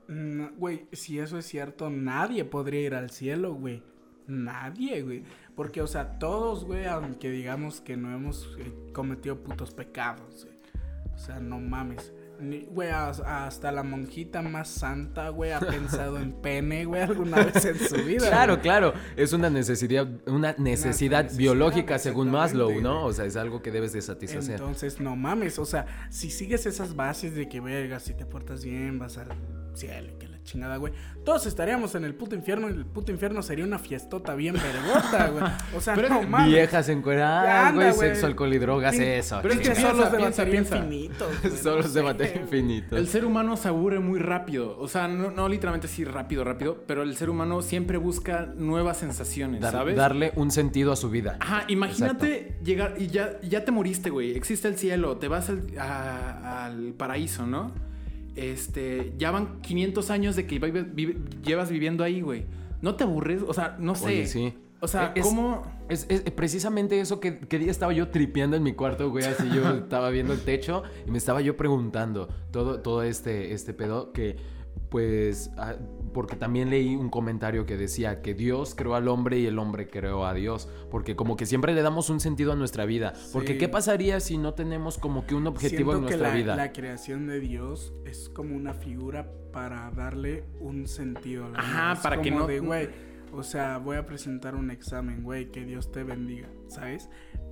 [0.08, 3.82] mm, güey, si eso es cierto, nadie podría ir al cielo, güey.
[4.28, 5.24] Nadie, güey.
[5.56, 10.58] Porque, o sea, todos, güey, aunque digamos que no hemos eh, cometido putos pecados, güey.
[11.14, 12.12] O sea, no mames.
[12.40, 17.42] Ni- Güey, as- hasta la monjita más santa, güey, ha pensado en pene, güey, alguna
[17.42, 18.28] vez en su vida.
[18.28, 18.62] Claro, güey.
[18.62, 18.92] claro.
[19.16, 23.06] Es una necesidad, una necesidad necesidad, biológica según Maslow, ¿no?
[23.06, 24.52] O sea, es algo que debes de satisfacer.
[24.60, 28.64] Entonces, no mames, o sea, si sigues esas bases de que, verga, si te portas
[28.64, 29.30] bien, vas al
[29.74, 30.92] cielo que chingada, güey.
[31.24, 35.28] Todos estaríamos en el puto infierno y el puto infierno sería una fiestota bien vergota,
[35.28, 35.44] güey.
[35.76, 36.48] O sea, Pero no es mames.
[36.48, 39.38] Viejas encueradas, güey, sexo, alcohol y drogas, eso.
[39.42, 39.92] pero es que que chingada.
[39.94, 42.42] piensa, solo de batería infinitos, güey, Solo no es de sé, materia güey.
[42.44, 42.96] infinito.
[42.96, 44.78] El ser humano se aburre muy rápido.
[44.78, 48.96] O sea, no, no literalmente así rápido, rápido, pero el ser humano siempre busca nuevas
[48.96, 49.96] sensaciones, Dar- ¿sabes?
[49.96, 51.36] darle un sentido a su vida.
[51.40, 54.34] Ajá, imagínate llegar y ya, ya te moriste, güey.
[54.36, 57.72] Existe el cielo, te vas al, a- al paraíso, ¿no?
[58.36, 62.46] Este, ya van 500 años de que vive- vive- llevas viviendo ahí, güey.
[62.82, 63.42] ¿No te aburres?
[63.46, 64.06] O sea, no sé.
[64.06, 64.54] Oye, sí.
[64.80, 65.62] O sea, Es- ¿cómo...?
[65.88, 69.48] Es, es precisamente eso que, que día estaba yo tripeando en mi cuarto, güey, así
[69.54, 74.12] yo estaba viendo el techo y me estaba yo preguntando todo, todo este, este pedo
[74.12, 74.36] que,
[74.90, 75.74] pues, ah,
[76.14, 79.88] porque también leí un comentario que decía que Dios creó al hombre y el hombre
[79.88, 83.58] creó a Dios, porque como que siempre le damos un sentido a nuestra vida, porque.
[83.58, 86.56] ¿qué pasaría si no tenemos como que un objetivo en que nuestra la, vida?
[86.56, 91.82] la creación de Dios es como una figura para darle un sentido a la Ajá,
[91.84, 91.92] vida.
[91.94, 92.88] Es para que no- de, güey,
[93.32, 97.10] o sea, voy a presentar un examen, güey, que Dios te bendiga, ¿sabes?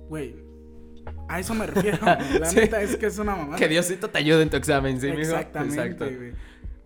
[0.09, 0.35] Güey,
[1.29, 1.99] a eso me refiero.
[2.39, 2.55] La Sí.
[2.57, 3.57] neta es que es una mamada.
[3.57, 5.19] Que Diosito te ayude en tu examen, ¿sí, mijo?
[5.19, 6.05] Exactamente, Exacto.
[6.05, 6.33] güey.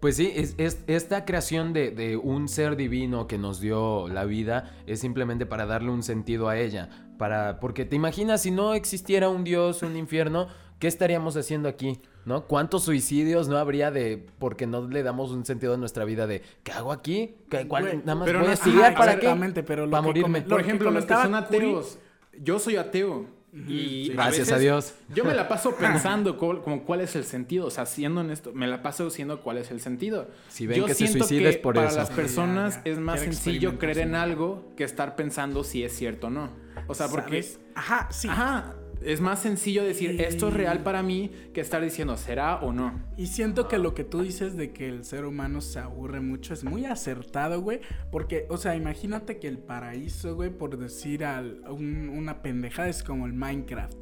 [0.01, 4.25] Pues sí, es, es- esta creación de, de un ser divino que nos dio la
[4.25, 6.89] vida es simplemente para darle un sentido a ella.
[7.17, 10.47] Para, porque te imaginas, si no existiera un Dios, un infierno,
[10.79, 11.99] ¿qué estaríamos haciendo aquí?
[12.25, 12.45] ¿No?
[12.47, 16.41] ¿Cuántos suicidios no habría de porque no le damos un sentido a nuestra vida de
[16.63, 17.35] ¿qué hago aquí?
[17.49, 19.17] ¿Qué- cuál- Güey, nada más pero voy no- a estudiar para qué?
[19.27, 20.41] exactamente, pero lo para que morirme.
[20.41, 21.99] Por ejemplo, los que son ateos.
[22.39, 23.25] Yo soy ateo.
[23.53, 24.11] Y sí.
[24.13, 24.93] Gracias a Dios.
[25.13, 27.65] Yo me la paso pensando cuál- como cuál es el sentido.
[27.65, 30.29] O sea, siendo honesto, me la paso diciendo cuál es el sentido.
[30.47, 31.97] Si ven Yo que se siento suicida es que por para eso.
[31.97, 32.91] las personas ya.
[32.91, 36.49] es más sencillo creer en algo que estar pensando si es cierto o no.
[36.87, 37.43] O sea, porque...
[37.43, 37.59] ¿Sabes?
[37.75, 38.27] Ajá, sí.
[38.29, 38.75] Ajá.
[39.03, 43.01] Es más sencillo decir esto es real para mí que estar diciendo será o no.
[43.17, 46.53] Y siento que lo que tú dices de que el ser humano se aburre mucho
[46.53, 47.81] es muy acertado, güey.
[48.11, 53.01] Porque, o sea, imagínate que el paraíso, güey, por decir al, un- una pendejada, es
[53.03, 53.97] como el Minecraft.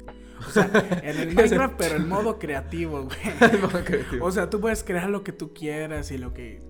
[0.46, 0.70] O sea,
[1.02, 3.18] en el Minecraft, pero el modo creativo, güey.
[4.20, 6.60] O sea, tú puedes crear lo que tú quieras y lo que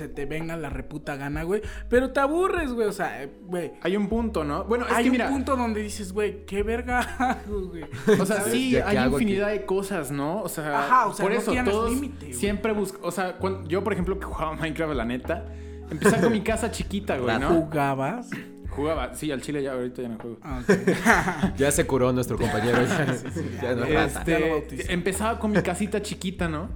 [0.00, 1.60] se te venga la reputa gana, güey.
[1.88, 2.88] Pero te aburres, güey.
[2.88, 3.72] O sea, eh, güey.
[3.82, 4.64] Hay un punto, ¿no?
[4.64, 7.84] Bueno, es Hay que un mira, punto donde dices, güey, qué verga hago, güey.
[8.18, 9.12] O sea, sí, Ya, ¿qué hay aquí?
[9.12, 10.42] infinidad de cosas, ¿no?
[10.42, 11.92] O sea, Ajá, o sea, por no eso tienes todos
[12.32, 15.44] siempre busco, o sea, cuando- yo por ejemplo que jugaba Minecraft, la neta,
[15.90, 17.48] empecé con mi casa chiquita, güey, ¿no?
[17.50, 18.30] ¿Jugabas?
[18.70, 20.38] Jugaba, sí, al chile ya ahorita ya no juego.
[20.42, 21.56] Ah, ok.
[21.58, 22.78] Ya se curó nuestro compañero.
[22.86, 23.06] ya,
[23.62, 24.24] ya no es rata.
[24.24, 26.68] Ya lo Este, empezaba con mi casita chiquita, ¿no?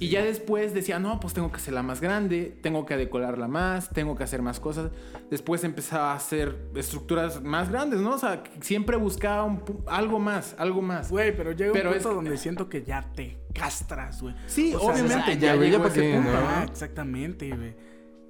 [0.00, 3.90] Y ya después decía, no, pues tengo que hacerla más grande, tengo que decorarla más,
[3.90, 4.90] tengo que hacer más cosas.
[5.30, 8.14] Después empezaba a hacer estructuras más grandes, ¿no?
[8.14, 11.10] O sea, siempre buscaba un algo más, algo más.
[11.10, 14.34] Güey, pero llega Pero un punto donde siento que ya te castras, güey.
[14.46, 16.30] Sí, O sea, obviamente, ya, qué, punto.
[16.34, 17.74] Ah, exactamente, güey.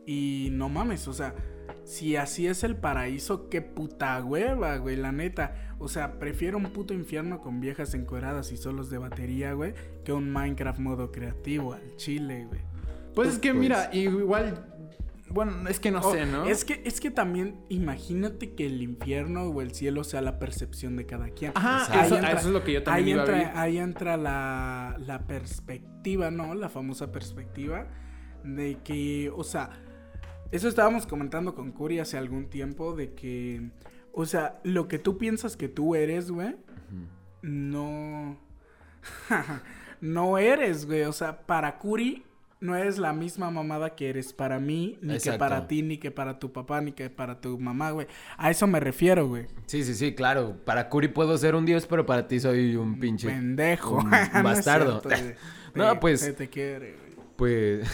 [0.07, 1.35] Y no mames, o sea,
[1.89, 5.75] si así es el paraíso, qué puta hueva, güey, la neta.
[5.79, 9.73] O sea, prefiero un puto infierno con viejas encueradas y solos de batería, güey,
[10.05, 12.61] que un Minecraft modo creativo al chile, güey.
[13.15, 14.67] Pues es que Pues- mira, igual,
[15.31, 16.45] bueno, es que no Oh, sé, ¿no?
[16.45, 20.95] Es que, es que también imagínate que el infierno o el cielo sea la percepción
[20.95, 21.53] de cada quien.
[21.55, 23.57] Ajá, eso, eso es lo que yo también ahí iba a entra, ver.
[23.59, 26.55] ahí entra la, la perspectiva, ¿no?
[26.55, 27.87] La famosa perspectiva
[28.45, 29.71] de que, o sea,
[30.51, 33.71] eso estábamos comentando con Curi hace algún tiempo de que,
[34.13, 36.57] o sea, lo que tú piensas que tú eres, güey,
[37.43, 38.39] no...
[40.01, 41.03] no eres, güey.
[41.03, 42.25] O sea, para Curi
[42.61, 45.33] no eres la misma mamada que eres para mí, ni Exacto.
[45.33, 48.07] que para ti, ni que para tu papá, ni que para tu mamá, güey.
[48.37, 49.47] A eso me refiero, güey.
[49.67, 50.57] Sí, sí, sí, claro.
[50.65, 53.29] Para Curi puedo ser un dios, pero para ti soy un pinche.
[53.29, 53.99] Pendejo.
[53.99, 55.01] un No es bastardo.
[55.01, 55.39] cierto.
[55.75, 57.09] No, pues- te quiere, güey.
[57.37, 57.89] Pues,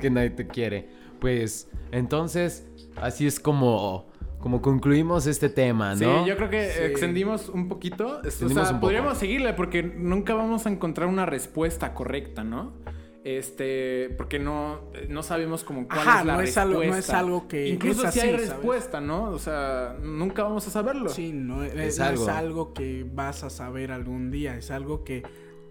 [0.00, 0.88] que nadie te quiere.
[1.20, 4.06] Pues, entonces, así es como,
[4.40, 6.26] como concluimos este tema, Sí, ¿no?
[6.26, 6.82] yo creo que Sí.
[6.84, 8.22] extendimos un poquito.
[8.24, 8.86] Extendimos o sea, un poco.
[8.88, 12.72] podríamos seguirle porque nunca vamos a encontrar una respuesta correcta, ¿no?
[13.24, 16.62] Este, porque no, no sabemos como cuál Ajá, es la no es respuesta.
[16.62, 19.24] algo- no es algo que Incluso es si hay respuesta, ¿no?
[19.24, 21.10] O sea, nunca vamos a saberlo.
[21.10, 22.22] Sí, no, es, Es no algo.
[22.22, 25.24] es algo que vas a saber algún día, es algo que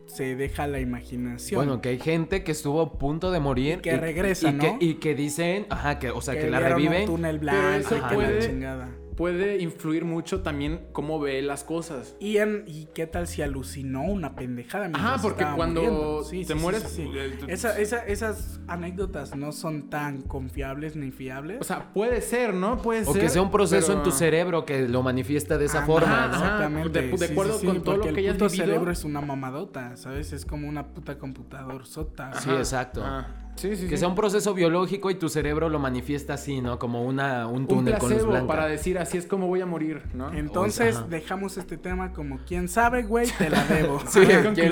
[0.07, 1.59] se deja la imaginación.
[1.59, 3.77] Bueno, que hay gente que estuvo a punto de morir.
[3.79, 4.77] Y que regresa, y que, ¿no?
[4.79, 7.01] y que dicen, ajá, que, o sea, que, la reviven.
[7.01, 8.89] Un túnel blanco, Pero eso la chingada.
[9.17, 12.15] Puede influir mucho también cómo ve las cosas.
[12.19, 14.89] ¿Y, en- ¿Y qué tal si alucinó una pendejada?
[14.93, 16.23] Ajá, porque cuando?
[16.23, 17.11] Sí, te sí, mueres, sí, sí.
[17.17, 21.57] eh, Esa- esa- esas anécdotas no son tan confiables ni fiables.
[21.59, 22.77] O sea, puede ser, ¿no?
[22.81, 23.23] Puede O ser.
[23.23, 26.27] que sea un proceso en tu cerebro que lo manifiesta de esa Ah, forma, ajá,
[26.27, 26.35] ¿no?
[26.35, 27.01] Exactamente.
[27.01, 28.65] De- de sí, sí, acuerdo sí, con todo lo que el hayas puto vivido.
[28.67, 30.31] cerebro es una mamadota, ¿sabes?
[30.31, 32.33] Es como una puta computador sota.
[32.39, 33.01] Sí, exacto.
[33.03, 33.25] Ah,
[33.57, 33.97] sí, sí, Que sí.
[33.97, 36.79] sea un proceso biológico y tu cerebro lo manifiesta así, ¿no?
[36.79, 38.47] Como una, un un túnel con luz blanca.
[38.47, 40.31] para decir así es como voy a morir, ¿no?
[40.33, 43.99] Entonces, dejamos este tema como quién sabe, güey, te la debo.
[44.07, 44.21] Sí,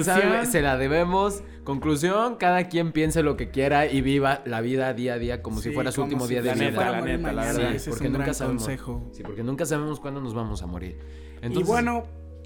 [0.04, 1.44] sabe, se la debemos.
[1.64, 5.60] Conclusión, cada quien piense lo que quiera y viva la vida día a día como
[5.62, 6.70] si fuera su último si día de la vida.
[6.70, 7.62] neta, la neta, la verdad.
[7.62, 8.64] porque es un nunca gran sabemos.
[8.64, 9.10] consejo.
[9.12, 11.00] Sí, porque nunca sabemos cuándo nos vamos a morir.
[11.42, 12.04] Entonces, y bueno,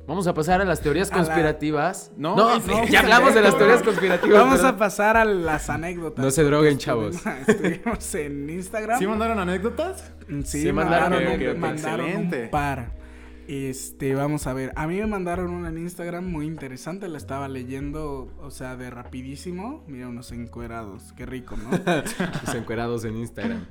[0.10, 2.12] vamos a pasar a las teorías la- conspirativas.
[2.18, 4.38] No, no, no, ya hablamos de las teorías conspirativas.
[4.42, 6.26] vamos a pasar a las anécdotas.
[6.26, 7.16] No se droguen, chavos.
[7.48, 9.00] Estuvimos en Instagram.
[9.00, 10.12] ¿Sí mandaron anécdotas?
[10.44, 12.44] Sí, Sí, mandaron, mandaron, un- ok, ok, mandaron excelente.
[12.44, 13.00] un par.
[13.48, 14.72] Este, vamos a ver.
[14.76, 17.08] A mí me mandaron una en Instagram muy interesante.
[17.08, 19.84] La estaba leyendo, o sea, de rapidísimo.
[19.88, 21.14] Mira, unos encuerados.
[21.18, 21.72] Qué rico, ¿no?
[22.46, 23.66] Los encuerados en Instagram.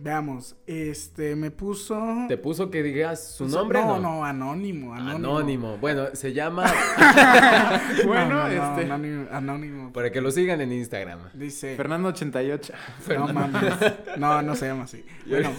[0.00, 0.56] Veamos.
[0.66, 2.00] Este, me puso.
[2.28, 3.80] ¿Te puso que digas su nombre?
[3.80, 5.16] No, No, no, anónimo, anónimo.
[5.16, 5.76] Anónimo.
[5.78, 6.64] Bueno, se llama
[8.02, 8.84] No, Bueno, no, no, este.
[8.92, 9.26] Anónimo.
[9.32, 9.92] anónimo.
[9.92, 11.30] para que lo sigan en Instagram.
[11.34, 11.76] Dice.
[11.76, 12.72] Fernando 88.
[13.16, 13.74] No mames.
[14.18, 15.04] No, no se llama así.
[15.26, 15.50] Bueno,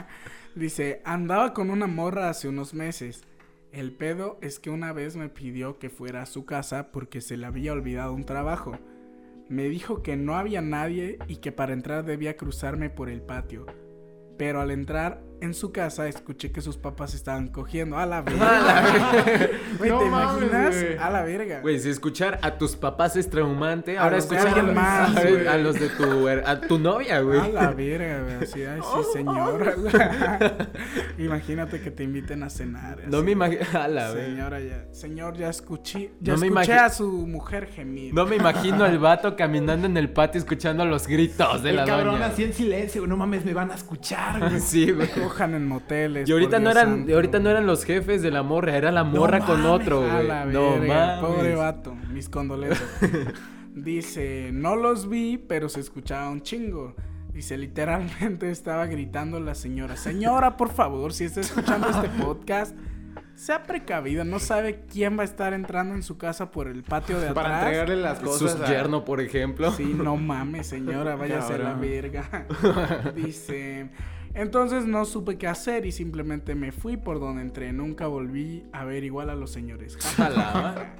[0.54, 3.24] dice, andaba con una morra hace unos meses.
[3.72, 7.36] El pedo es que una vez me pidió que fuera a su casa porque se
[7.36, 8.78] le había olvidado un trabajo.
[9.48, 13.64] Me dijo que no había nadie y que para entrar debía cruzarme por el patio.
[14.36, 17.96] Pero al entrar en su casa escuché que sus papás estaban cogiendo.
[17.98, 19.48] A la verga.
[19.78, 20.74] Güey, No ¿te mames, imaginas?
[20.82, 20.96] güey.
[20.98, 21.60] A la verga.
[21.60, 25.56] Güey, si escuchar a tus papás es traumante, A ahora escuchar alguien más, a, a
[25.58, 27.40] los de tu, a tu novia, güey.
[27.40, 28.34] A la verga, güey.
[28.42, 29.74] Así, ay, sí, señora.
[29.76, 29.92] güey.
[31.26, 33.02] Imagínate que te inviten a cenar.
[33.08, 33.26] No así.
[33.26, 33.60] me imagino.
[33.74, 34.26] A la vez.
[34.28, 34.86] Señora, ya.
[34.92, 36.12] Señor, ya escuché.
[36.20, 38.14] Ya No escuché a su mujer gemir.
[38.14, 41.84] No me imagino al vato caminando en el patio escuchando los gritos de El la
[41.84, 42.26] cabrón doña.
[42.26, 43.06] así en silencio.
[43.06, 44.60] No mames, me van a escuchar, güey.
[44.60, 45.08] Sí, güey.
[45.28, 46.28] Cojan en moteles.
[46.28, 47.14] Y ahorita no eran, santo.
[47.14, 50.28] ahorita no eran los jefes de la morra, era la morra con mames, otro, güey.
[50.52, 51.20] No mames.
[51.20, 51.94] Pobre vato.
[52.12, 52.82] Mis condolencias.
[53.74, 56.94] Dice, no los vi, pero se escuchaba un chingo.
[57.32, 59.96] Dice, literalmente estaba gritando la señora.
[59.96, 62.74] Señora, por favor, si está escuchando este podcast,
[63.36, 64.24] sea precavida.
[64.24, 67.44] No sabe quién va a estar entrando en su casa por el patio de atrás.
[67.44, 68.52] Para entregarle las cosas.
[68.52, 69.70] Sus a- yerno, por ejemplo.
[69.72, 72.46] Sí, no mames, señora, váyase a la verga.
[73.14, 73.90] Dice,
[74.38, 77.72] entonces no supe qué hacer y simplemente me fui por donde entré.
[77.72, 79.98] Nunca volví a ver igual a los señores.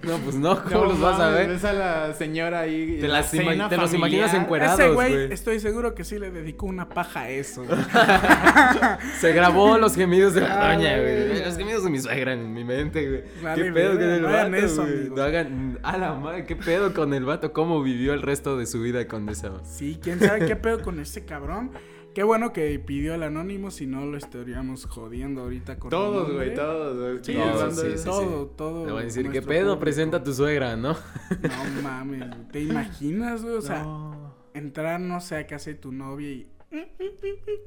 [0.03, 1.49] No, pues no, ¿cómo No los vas a ver?
[1.49, 2.99] Ves a la señora ahí.
[3.01, 6.31] Te, la ima- cena te los imaginas encuerados, Ese güey, estoy seguro que sí le
[6.31, 7.65] dedicó una paja a eso.
[9.21, 11.45] Se grabó los gemidos de la Ah, doña, güey.
[11.45, 13.23] Los gemidos de mi suegra en mi mente, güey.
[13.43, 14.87] Vale, ¿Qué pedo con el no hagan vato, eso.
[15.15, 15.79] No hagan...
[15.83, 17.53] A la madre, ¿qué pedo con el vato?
[17.53, 19.53] ¿Cómo vivió el resto de su vida con esa...
[19.65, 21.71] Sí, quién sabe qué pedo con ese cabrón.
[22.19, 26.53] Qué bueno que pidió el anónimo, si no lo estaríamos jodiendo ahorita con Todos, güey,
[26.53, 27.21] todos.
[27.25, 28.87] Sí, Todos, sí, sí, todo, todo.
[28.87, 29.67] Le voy a decir, ¿qué pedo?
[29.67, 29.79] público.
[29.79, 30.95] Presenta a tu suegra, ¿no?
[30.95, 32.25] No mames.
[32.51, 33.55] ¿te imaginas, güey?
[33.55, 34.35] O sea, No.
[34.53, 36.51] entrar, no sé, a casa de tu novia y.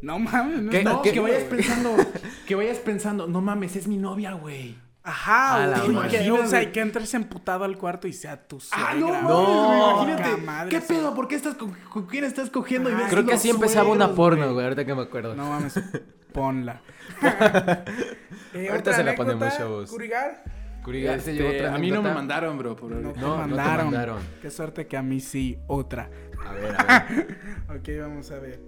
[0.02, 1.56] No mames, no ¿Qué- No, qué- que vayas güey.
[1.62, 1.96] pensando,
[2.46, 4.76] que vayas pensando, no mames, es mi novia, güey.
[5.04, 6.10] Ajá, güey.
[6.10, 8.90] que- O sea, y que entres emputado al cuarto y sea tu suegra.
[8.92, 10.42] Ah, no, imagínate.
[10.42, 10.94] Madre, ¿Qué sí.
[10.94, 11.16] pedo?
[11.16, 12.90] ¿Por qué estás con, con quién estás cogiendo?
[12.90, 15.36] y Ah, ves Creo que así empezaba una porno, güey, ahorita que me acuerdo.
[15.36, 15.74] No mames,
[16.34, 16.82] ponla.
[18.54, 19.90] Eh, Ahorita ¿otra se la ponemos, chavos.
[19.90, 20.44] Kurigar?
[20.84, 22.76] Curiga, Este, ¿te llevó otra a mí no me mandaron, bro.
[22.76, 23.86] Por No te No, no te mandaron.
[23.86, 24.20] mandaron.
[24.42, 26.10] Qué suerte que a mí sí, otra.
[26.46, 27.38] A ver, a ver.
[27.80, 28.60] Ok, vamos a ver.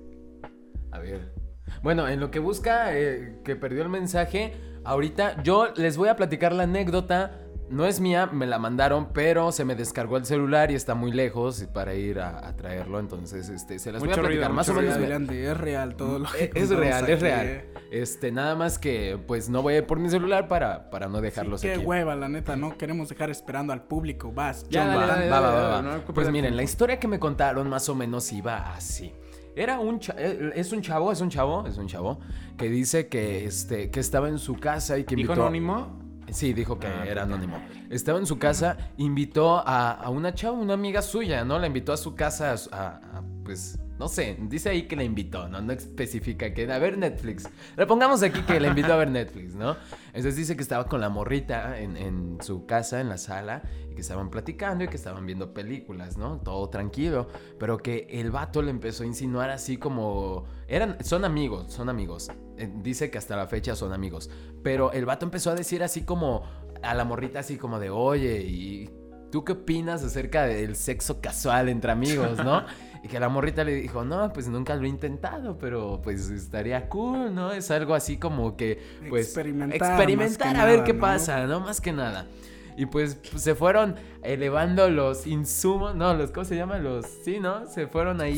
[0.92, 1.34] A ver.
[1.82, 6.16] Bueno, en lo que busca, eh, que perdió el mensaje, ahorita yo les voy a
[6.16, 7.40] platicar la anécdota.
[7.70, 11.12] No es mía, me la mandaron, pero se me descargó el celular y está muy
[11.12, 13.00] lejos para ir a, a traerlo.
[13.00, 14.50] Entonces, este, se las voy a Mucho platicar.
[14.50, 14.98] ruido, Más o mucho menos.
[14.98, 17.46] Adelante, es real todo lo que Eh, Es real, es real.
[17.48, 17.74] eh.
[17.90, 21.20] Este, nada más que, pues no voy a ir por mi celular para, para no
[21.22, 21.86] dejarlos Sí, qué aquí.
[21.86, 24.32] hueva, la neta, no queremos dejar esperando al público.
[24.32, 25.16] Vas, Ya, John, dale, Va, va.
[25.16, 25.82] dale, va, va, dale, va, va.
[25.82, 29.14] no ocupa Pues miren, la historia que me contaron más o menos iba así.
[29.56, 32.20] Era un eh, es un chavo, es un chavo, es un chavo
[32.58, 36.02] que dice que este que estaba en su casa y que ¿Dijo invitó anónimo?
[36.32, 37.58] Sí, dijo que Ah, era anónimo.
[37.90, 41.60] Estaba en su casa, invitó a, a una chava, una amiga suya, ¿no?
[41.60, 42.88] La invitó a su casa, a-
[43.18, 45.62] a, pues, no sé, dice ahí que la invitó, ¿no?
[45.62, 47.48] No especifica que a ver Netflix.
[47.78, 49.78] Le pongamos aquí que la invitó a ver Netflix, ¿no?
[50.08, 54.02] Entonces dice que estaba con la morrita en, su casa, en la sala, y que
[54.02, 56.36] estaban platicando y que estaban viendo películas, ¿no?
[56.40, 60.44] Todo tranquilo, pero que el vato le empezó a insinuar así como...
[60.68, 62.30] Eran, son amigos, son amigos.
[62.58, 64.30] Eh, Dice que hasta la fecha son amigos.
[64.64, 66.44] Pero el vato empezó a decir así como
[66.82, 68.90] a la morrita así como de, oye, ¿y
[69.32, 72.66] tú qué opinas acerca del sexo casual entre amigos, no?
[73.04, 76.88] Y que la morrita le dijo, no, pues nunca lo he intentado, pero pues estaría
[76.88, 77.52] cool, ¿no?
[77.52, 81.02] Es algo así como que, pues, Experimentar, experimentar a ver nada, qué ¿no?
[81.02, 81.60] pasa, ¿no?
[81.60, 82.28] Más que nada.
[82.76, 86.78] Y pues, pues, se fueron elevando los insumos, no, los, ¿cómo se llama?
[86.80, 87.68] Los, sí, ¿no?
[87.68, 88.36] Se fueron ahí.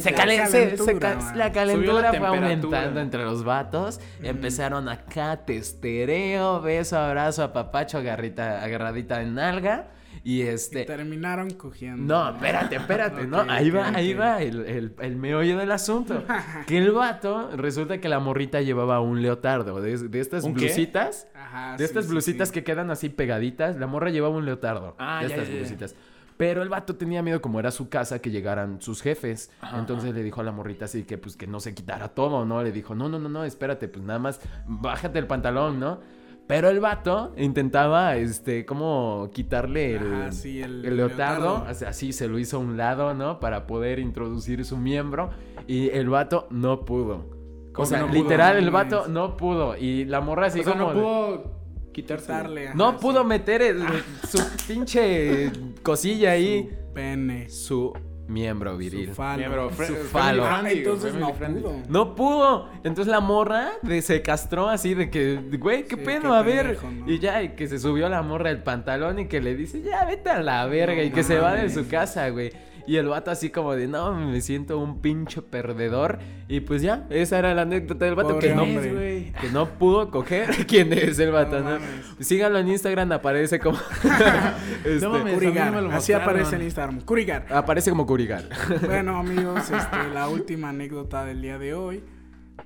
[0.00, 2.38] Se calen- La se- ca- la calentura la fue temperatura.
[2.78, 4.00] aumentando entre los vatos.
[4.22, 9.88] Empezaron acá, testereo, beso, abrazo, apapacho, agarrita, agarradita en nalga.
[10.26, 10.84] Y Y este.
[10.84, 12.02] terminaron cogiendo.
[12.12, 13.42] No, espérate, espérate, ¿no?
[13.48, 16.24] Ahí va, ahí va el, el, el meollo del asunto.
[16.66, 20.64] que el vato, resulta que la morrita llevaba un leotardo de, de estas ¿Un qué?
[20.64, 21.28] blusitas.
[21.32, 22.54] Ajá, De sí, estas sí, blusitas sí.
[22.54, 23.76] que quedan así pegaditas.
[23.76, 24.96] La morra llevaba un leotardo.
[24.98, 25.60] Ah, de ya, estas ya, ya.
[25.60, 25.94] blusitas.
[26.36, 29.52] Pero el vato tenía miedo, como era su casa, que llegaran sus jefes.
[29.60, 32.44] Ajá, Entonces le dijo a la morrita así que pues que no se quitara todo,
[32.44, 32.62] ¿no?
[32.64, 36.00] Le dijo, no, no, no, no, espérate, pues nada más bájate el pantalón, ¿no?
[36.46, 41.44] Pero el vato intentaba, este, como quitarle el, Ajá, sí, el el leotardo.
[41.56, 41.70] leotardo.
[41.70, 43.40] o sea, así se lo hizo a un lado, ¿no?
[43.40, 45.30] Para poder introducir su miembro.
[45.66, 47.14] Y el vato no pudo.
[47.16, 48.22] O ¿Cómo sea, no pudo?
[48.22, 49.76] literal, el vato no pudo.
[49.76, 50.86] Y la morra así O sea, como...
[50.86, 51.56] no pudo
[51.92, 52.26] quitarse.
[52.26, 52.98] Quitarle, ajá, no sí.
[53.00, 53.82] pudo meter el-
[54.28, 54.38] su
[54.68, 55.50] pinche
[55.82, 56.68] cosilla ahí.
[56.70, 57.48] Su pene.
[57.48, 57.92] Su
[58.28, 59.08] miembro viril.
[59.10, 59.38] Su falo.
[59.38, 60.44] Miembro, Su falo.
[60.44, 61.72] Ah, friendly, entonces no pudo.
[61.88, 62.68] No pudo.
[62.84, 66.42] Entonces la morra de- se castró así de que, güey, qué Sí, pedo, qué a
[66.42, 66.66] ver.
[66.78, 67.10] pendejo, ¿no?
[67.10, 70.04] Y ya, y que se subió la morra del pantalón y que le dice, ya
[70.04, 70.96] vete a la verga.
[70.96, 72.50] No y que se va de su casa, güey.
[72.86, 76.18] Y el vato así como de, no, me siento un pinche perdedor.
[76.48, 80.48] Y pues ya, esa era la anécdota del vato Pobre que no, que pudo coger.
[80.66, 81.78] ¿Quién es el vato, No.
[82.20, 83.78] Síganlo en Instagram, aparece como...
[84.84, 85.34] Este, No mames.
[85.34, 85.72] Kurigar.
[85.72, 87.00] me lo Así aparece en Instagram.
[87.00, 87.46] Kurigar.
[87.50, 88.44] Aparece como Kurigar.
[88.84, 92.02] Bueno, amigos, este, la última anécdota del día de hoy.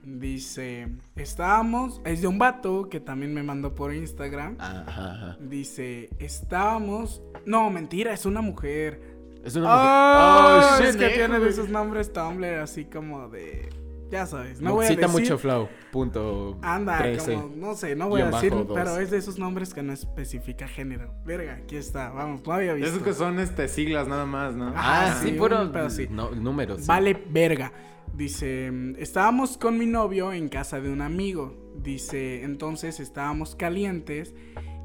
[0.03, 4.57] Dice, estábamos, es de un vato que también me mandó por Instagram.
[4.59, 5.37] Ajá, ajá.
[5.41, 9.09] Dice, estábamos, no, mentira, es una mujer.
[9.45, 10.86] Es una Oh, mujer.
[10.86, 11.51] es que neta, tiene de güey.
[11.51, 13.68] esos nombres Tumblr así como de,
[14.11, 15.20] ya sabes, no voy a Cita decir.
[15.20, 15.68] mucho flow.
[15.91, 16.59] Punto.
[16.62, 17.34] Anda, 13.
[17.34, 20.68] como, no sé, no voy a decir, pero es de esos nombres que no especifica
[20.68, 21.14] género.
[21.24, 22.91] Verga, aquí está, vamos, no había visto.
[22.91, 24.72] Esos que son este, siglas nada más, ¿no?
[24.76, 26.07] Ah, Ajá, sí, sí, puro un pedo así.
[26.11, 26.80] no, números.
[26.82, 26.86] sí.
[26.86, 27.72] Vale, verga.
[28.12, 31.57] Dice, estábamos con mi novio en casa de un amigo.
[31.76, 34.34] Dice, entonces estábamos calientes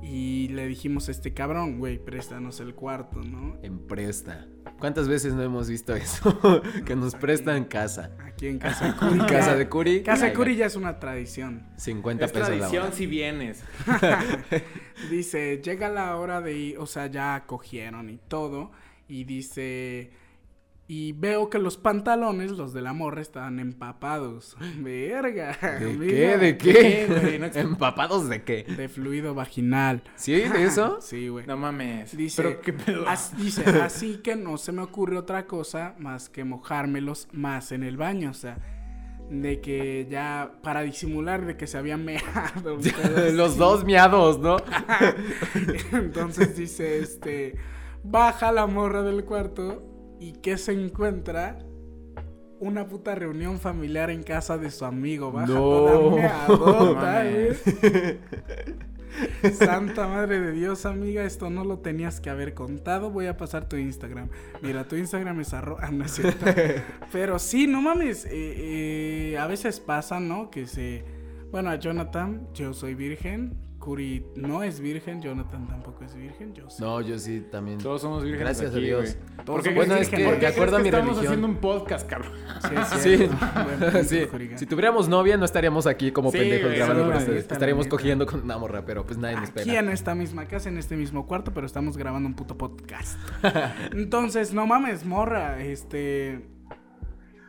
[0.07, 3.57] y le dijimos a este cabrón, güey, préstanos el cuarto, ¿no?
[3.63, 4.47] En presta.
[4.79, 6.39] ¿Cuántas veces no hemos visto eso?
[6.85, 8.11] que nos prestan casa.
[8.23, 9.19] Aquí en casa de Curi.
[9.25, 10.03] Casa de Curi.
[10.03, 11.65] Casa de Curi ya es una tradición.
[11.77, 12.95] 50 es pesos la tradición hora.
[12.95, 13.63] si vienes.
[15.09, 18.71] Dice, llega la hora de ir, o sea, ya cogieron y todo.
[19.07, 20.11] Y dice,
[20.87, 24.55] y veo que los pantalones, los de la morra, estaban empapados.
[24.79, 25.57] Verga.
[25.79, 26.37] ¿De qué?
[26.37, 27.07] ¿De qué, qué?
[27.07, 27.39] güey?
[27.39, 28.63] No- ¿Empapados de qué?
[28.63, 30.03] De fluido vaginal.
[30.15, 30.33] ¿Sí?
[30.33, 30.99] ¿De eso?
[31.01, 31.47] Sí, güey.
[31.47, 32.15] No mames.
[32.15, 33.07] Dice, Pero qué pedo.
[33.07, 37.81] as- dice, así que no se me ocurre otra cosa más que mojármelos más en
[37.83, 38.59] el baño, o sea,
[39.31, 42.77] de que ya para disimular de que se habían meado.
[43.33, 43.57] Los así.
[43.57, 44.57] dos miados, ¿no?
[45.93, 47.55] Entonces dice, este,
[48.03, 49.81] baja la morra del cuarto
[50.19, 51.59] y que se encuentra
[52.59, 55.31] una puta reunión familiar en casa de su amigo.
[55.31, 55.59] Baja No.
[55.59, 57.63] toda meadota, mames.
[59.57, 63.11] Santa madre de Dios, amiga, esto no lo tenías que haber contado.
[63.11, 64.29] Voy a pasar tu Instagram.
[64.61, 65.77] Mira, tu Instagram es arro...
[65.79, 66.45] Ah, no es cierto.
[67.13, 68.25] Pero sí, no mames.
[68.25, 68.31] eh,
[69.33, 70.49] eh, a veces pasa, ¿no?
[70.49, 71.05] Que se...
[71.51, 73.53] Bueno, a Jonathan, yo soy virgen.
[73.85, 75.21] Curi no es virgen.
[75.21, 76.53] Jonathan tampoco es virgen.
[76.55, 76.81] Yo sí.
[76.81, 77.77] No, yo sí también.
[77.77, 79.15] Todos somos vírgenes Gracias a aquí, Dios.
[79.15, 79.45] güey.
[79.45, 81.27] Todos ¿Por qué somos Bueno, es que ¿por de acuerdo a mi estamos religión.
[81.27, 82.31] haciendo un podcast, cabrón.
[82.61, 84.27] Sí, Sí, punto, sí.
[84.55, 87.51] Si tuviéramos novia, no estaríamos aquí como Sí, pendejos güey, grabando con ustedes.
[87.51, 87.95] Estaríamos neta.
[87.95, 89.79] cogiendo con una morra, pero pues nadie nos Aquí pela.
[89.79, 93.19] en esta misma casa, en este mismo cuarto, pero estamos grabando un puto podcast.
[93.93, 96.54] Entonces, no mames, morra, este.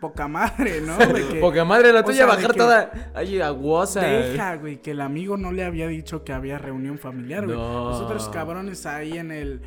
[0.01, 0.99] Poca madre, ¿no?
[0.99, 4.03] De que- Poca madre la o tuya, sea, de bajar que- toda ahí aguosa.
[4.03, 7.57] Deja, güey, que el amigo no le había dicho que había reunión familiar, güey.
[7.57, 7.91] No.
[7.91, 9.63] Nosotros cabrones ahí en el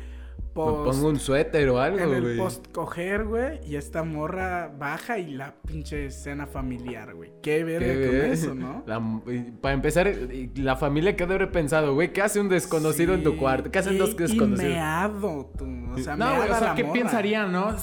[0.54, 0.96] post.
[0.96, 2.36] Pongo un suéter o algo, en el güey.
[2.38, 7.32] post coger, güey, y esta morra baja y la pinche escena familiar, güey.
[7.42, 8.82] Qué verga Qué con ver- eso, ¿no?
[8.86, 9.00] La-
[9.32, 13.14] y para empezar, y la familia que debe haber pensado, güey, ¿qué hace un desconocido
[13.14, 13.70] en tu cuarto?
[13.70, 14.72] ¿Qué hacen y- dos Y desconocidos?
[14.74, 15.66] meado, tú.
[15.92, 17.00] O sea, No, güey, o sea, la ¿qué morra.
[17.00, 17.76] pensarían, no?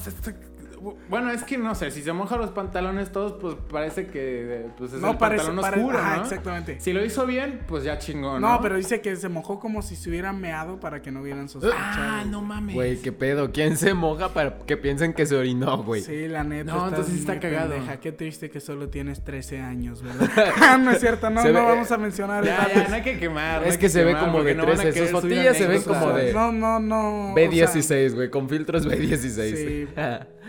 [1.09, 4.93] Bueno, es que no sé, si se mojan los pantalones todos, pues parece que pues
[4.93, 6.23] es No, el parece, pantalón pare- oscuro, ajá, ¿no?
[6.23, 6.80] exactamente.
[6.80, 8.61] Si lo hizo bien, pues ya chingón, No, ¿no?
[8.61, 11.82] pero dice que se mojó como si se hubiera meado para que no hubieran sospechado.
[11.84, 12.75] Ah, no mames.
[12.75, 13.51] Güey, ¿qué pedo?
[13.51, 16.01] ¿Quién se moja para que piensen que se orinó, güey?
[16.01, 16.71] Sí, la neta.
[16.73, 17.71] No, entonces está cagado.
[17.71, 17.99] pendeja.
[17.99, 20.78] Qué triste que solo tienes 13 años, ¿verdad?
[20.80, 23.17] no es cierto, no, Se no ve- vamos a mencionar Ya, ya, no hay que
[23.19, 23.65] quemar.
[23.67, 25.82] Es que se ve como de no van a 13, querer sus fotillas se ven
[25.82, 27.32] como de- No, no, no.
[27.32, 29.55] o B16, güey, con filtros B16.
[29.55, 29.88] Sí,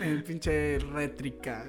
[0.01, 1.65] el pinche rétrica.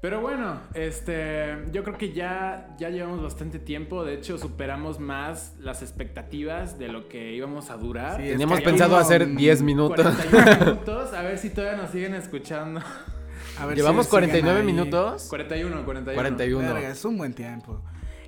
[0.00, 4.04] Pero bueno, este, yo creo que ya, ya llevamos bastante tiempo.
[4.04, 8.20] De hecho, superamos más las expectativas de lo que íbamos a durar.
[8.20, 10.14] Sí, Teníamos pensado hacer iban 10 minutos.
[10.30, 11.12] 41 minutos.
[11.12, 12.80] A ver si todavía nos siguen escuchando.
[13.58, 14.66] A ver Llevamos si siguen 49 ahí.
[14.66, 15.26] minutos.
[15.28, 16.14] 41, 41.
[16.14, 16.74] 41.
[16.74, 17.82] Verga, es un buen tiempo.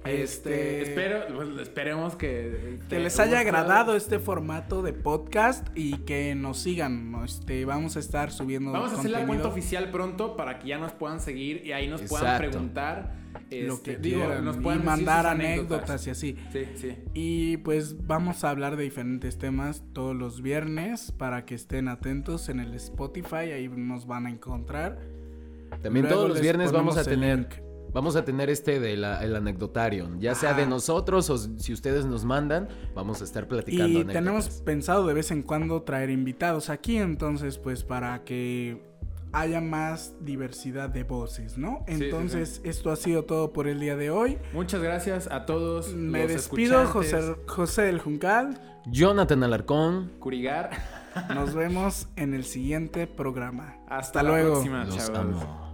[0.08, 6.34] Este, espero, pues, esperemos que, Que les haya agradado este formato de podcast y que
[6.34, 7.14] nos sigan.
[7.24, 10.78] Este, vamos a estar subiendo Vamos a hacer la cuenta oficial pronto para que ya
[10.78, 13.18] nos puedan seguir y ahí nos puedan preguntar
[13.50, 16.36] lo este, que digo, quieran nos puedan mandar anécdotas y así.
[16.52, 16.96] Sí, sí.
[17.14, 22.48] Y pues vamos a hablar de diferentes temas todos los viernes para que estén atentos
[22.48, 24.98] en el Spotify, ahí nos van a encontrar.
[25.82, 27.67] También Luego todos los viernes vamos a tener.
[27.92, 30.60] Vamos a tener este del anecdotario, ya sea Ajá.
[30.60, 34.14] de nosotros o si ustedes nos mandan, vamos a estar platicando Y anécdotas.
[34.14, 38.86] tenemos pensado de vez en cuando traer invitados aquí, entonces pues para que
[39.32, 41.84] haya más diversidad de voces, ¿no?
[41.86, 44.38] sí, Entonces esto ha sido todo por el día de hoy.
[44.54, 45.92] Muchas gracias a todos.
[45.94, 46.86] Me los despido.
[46.86, 48.58] José, José del Juncal.
[48.86, 50.12] Jonathan Alarcón.
[50.18, 50.70] Curigar.
[51.34, 53.76] Nos vemos en el siguiente programa.
[53.82, 54.52] Hasta, Hasta la luego.
[54.52, 55.18] próxima, Los chavos.
[55.18, 55.67] amo.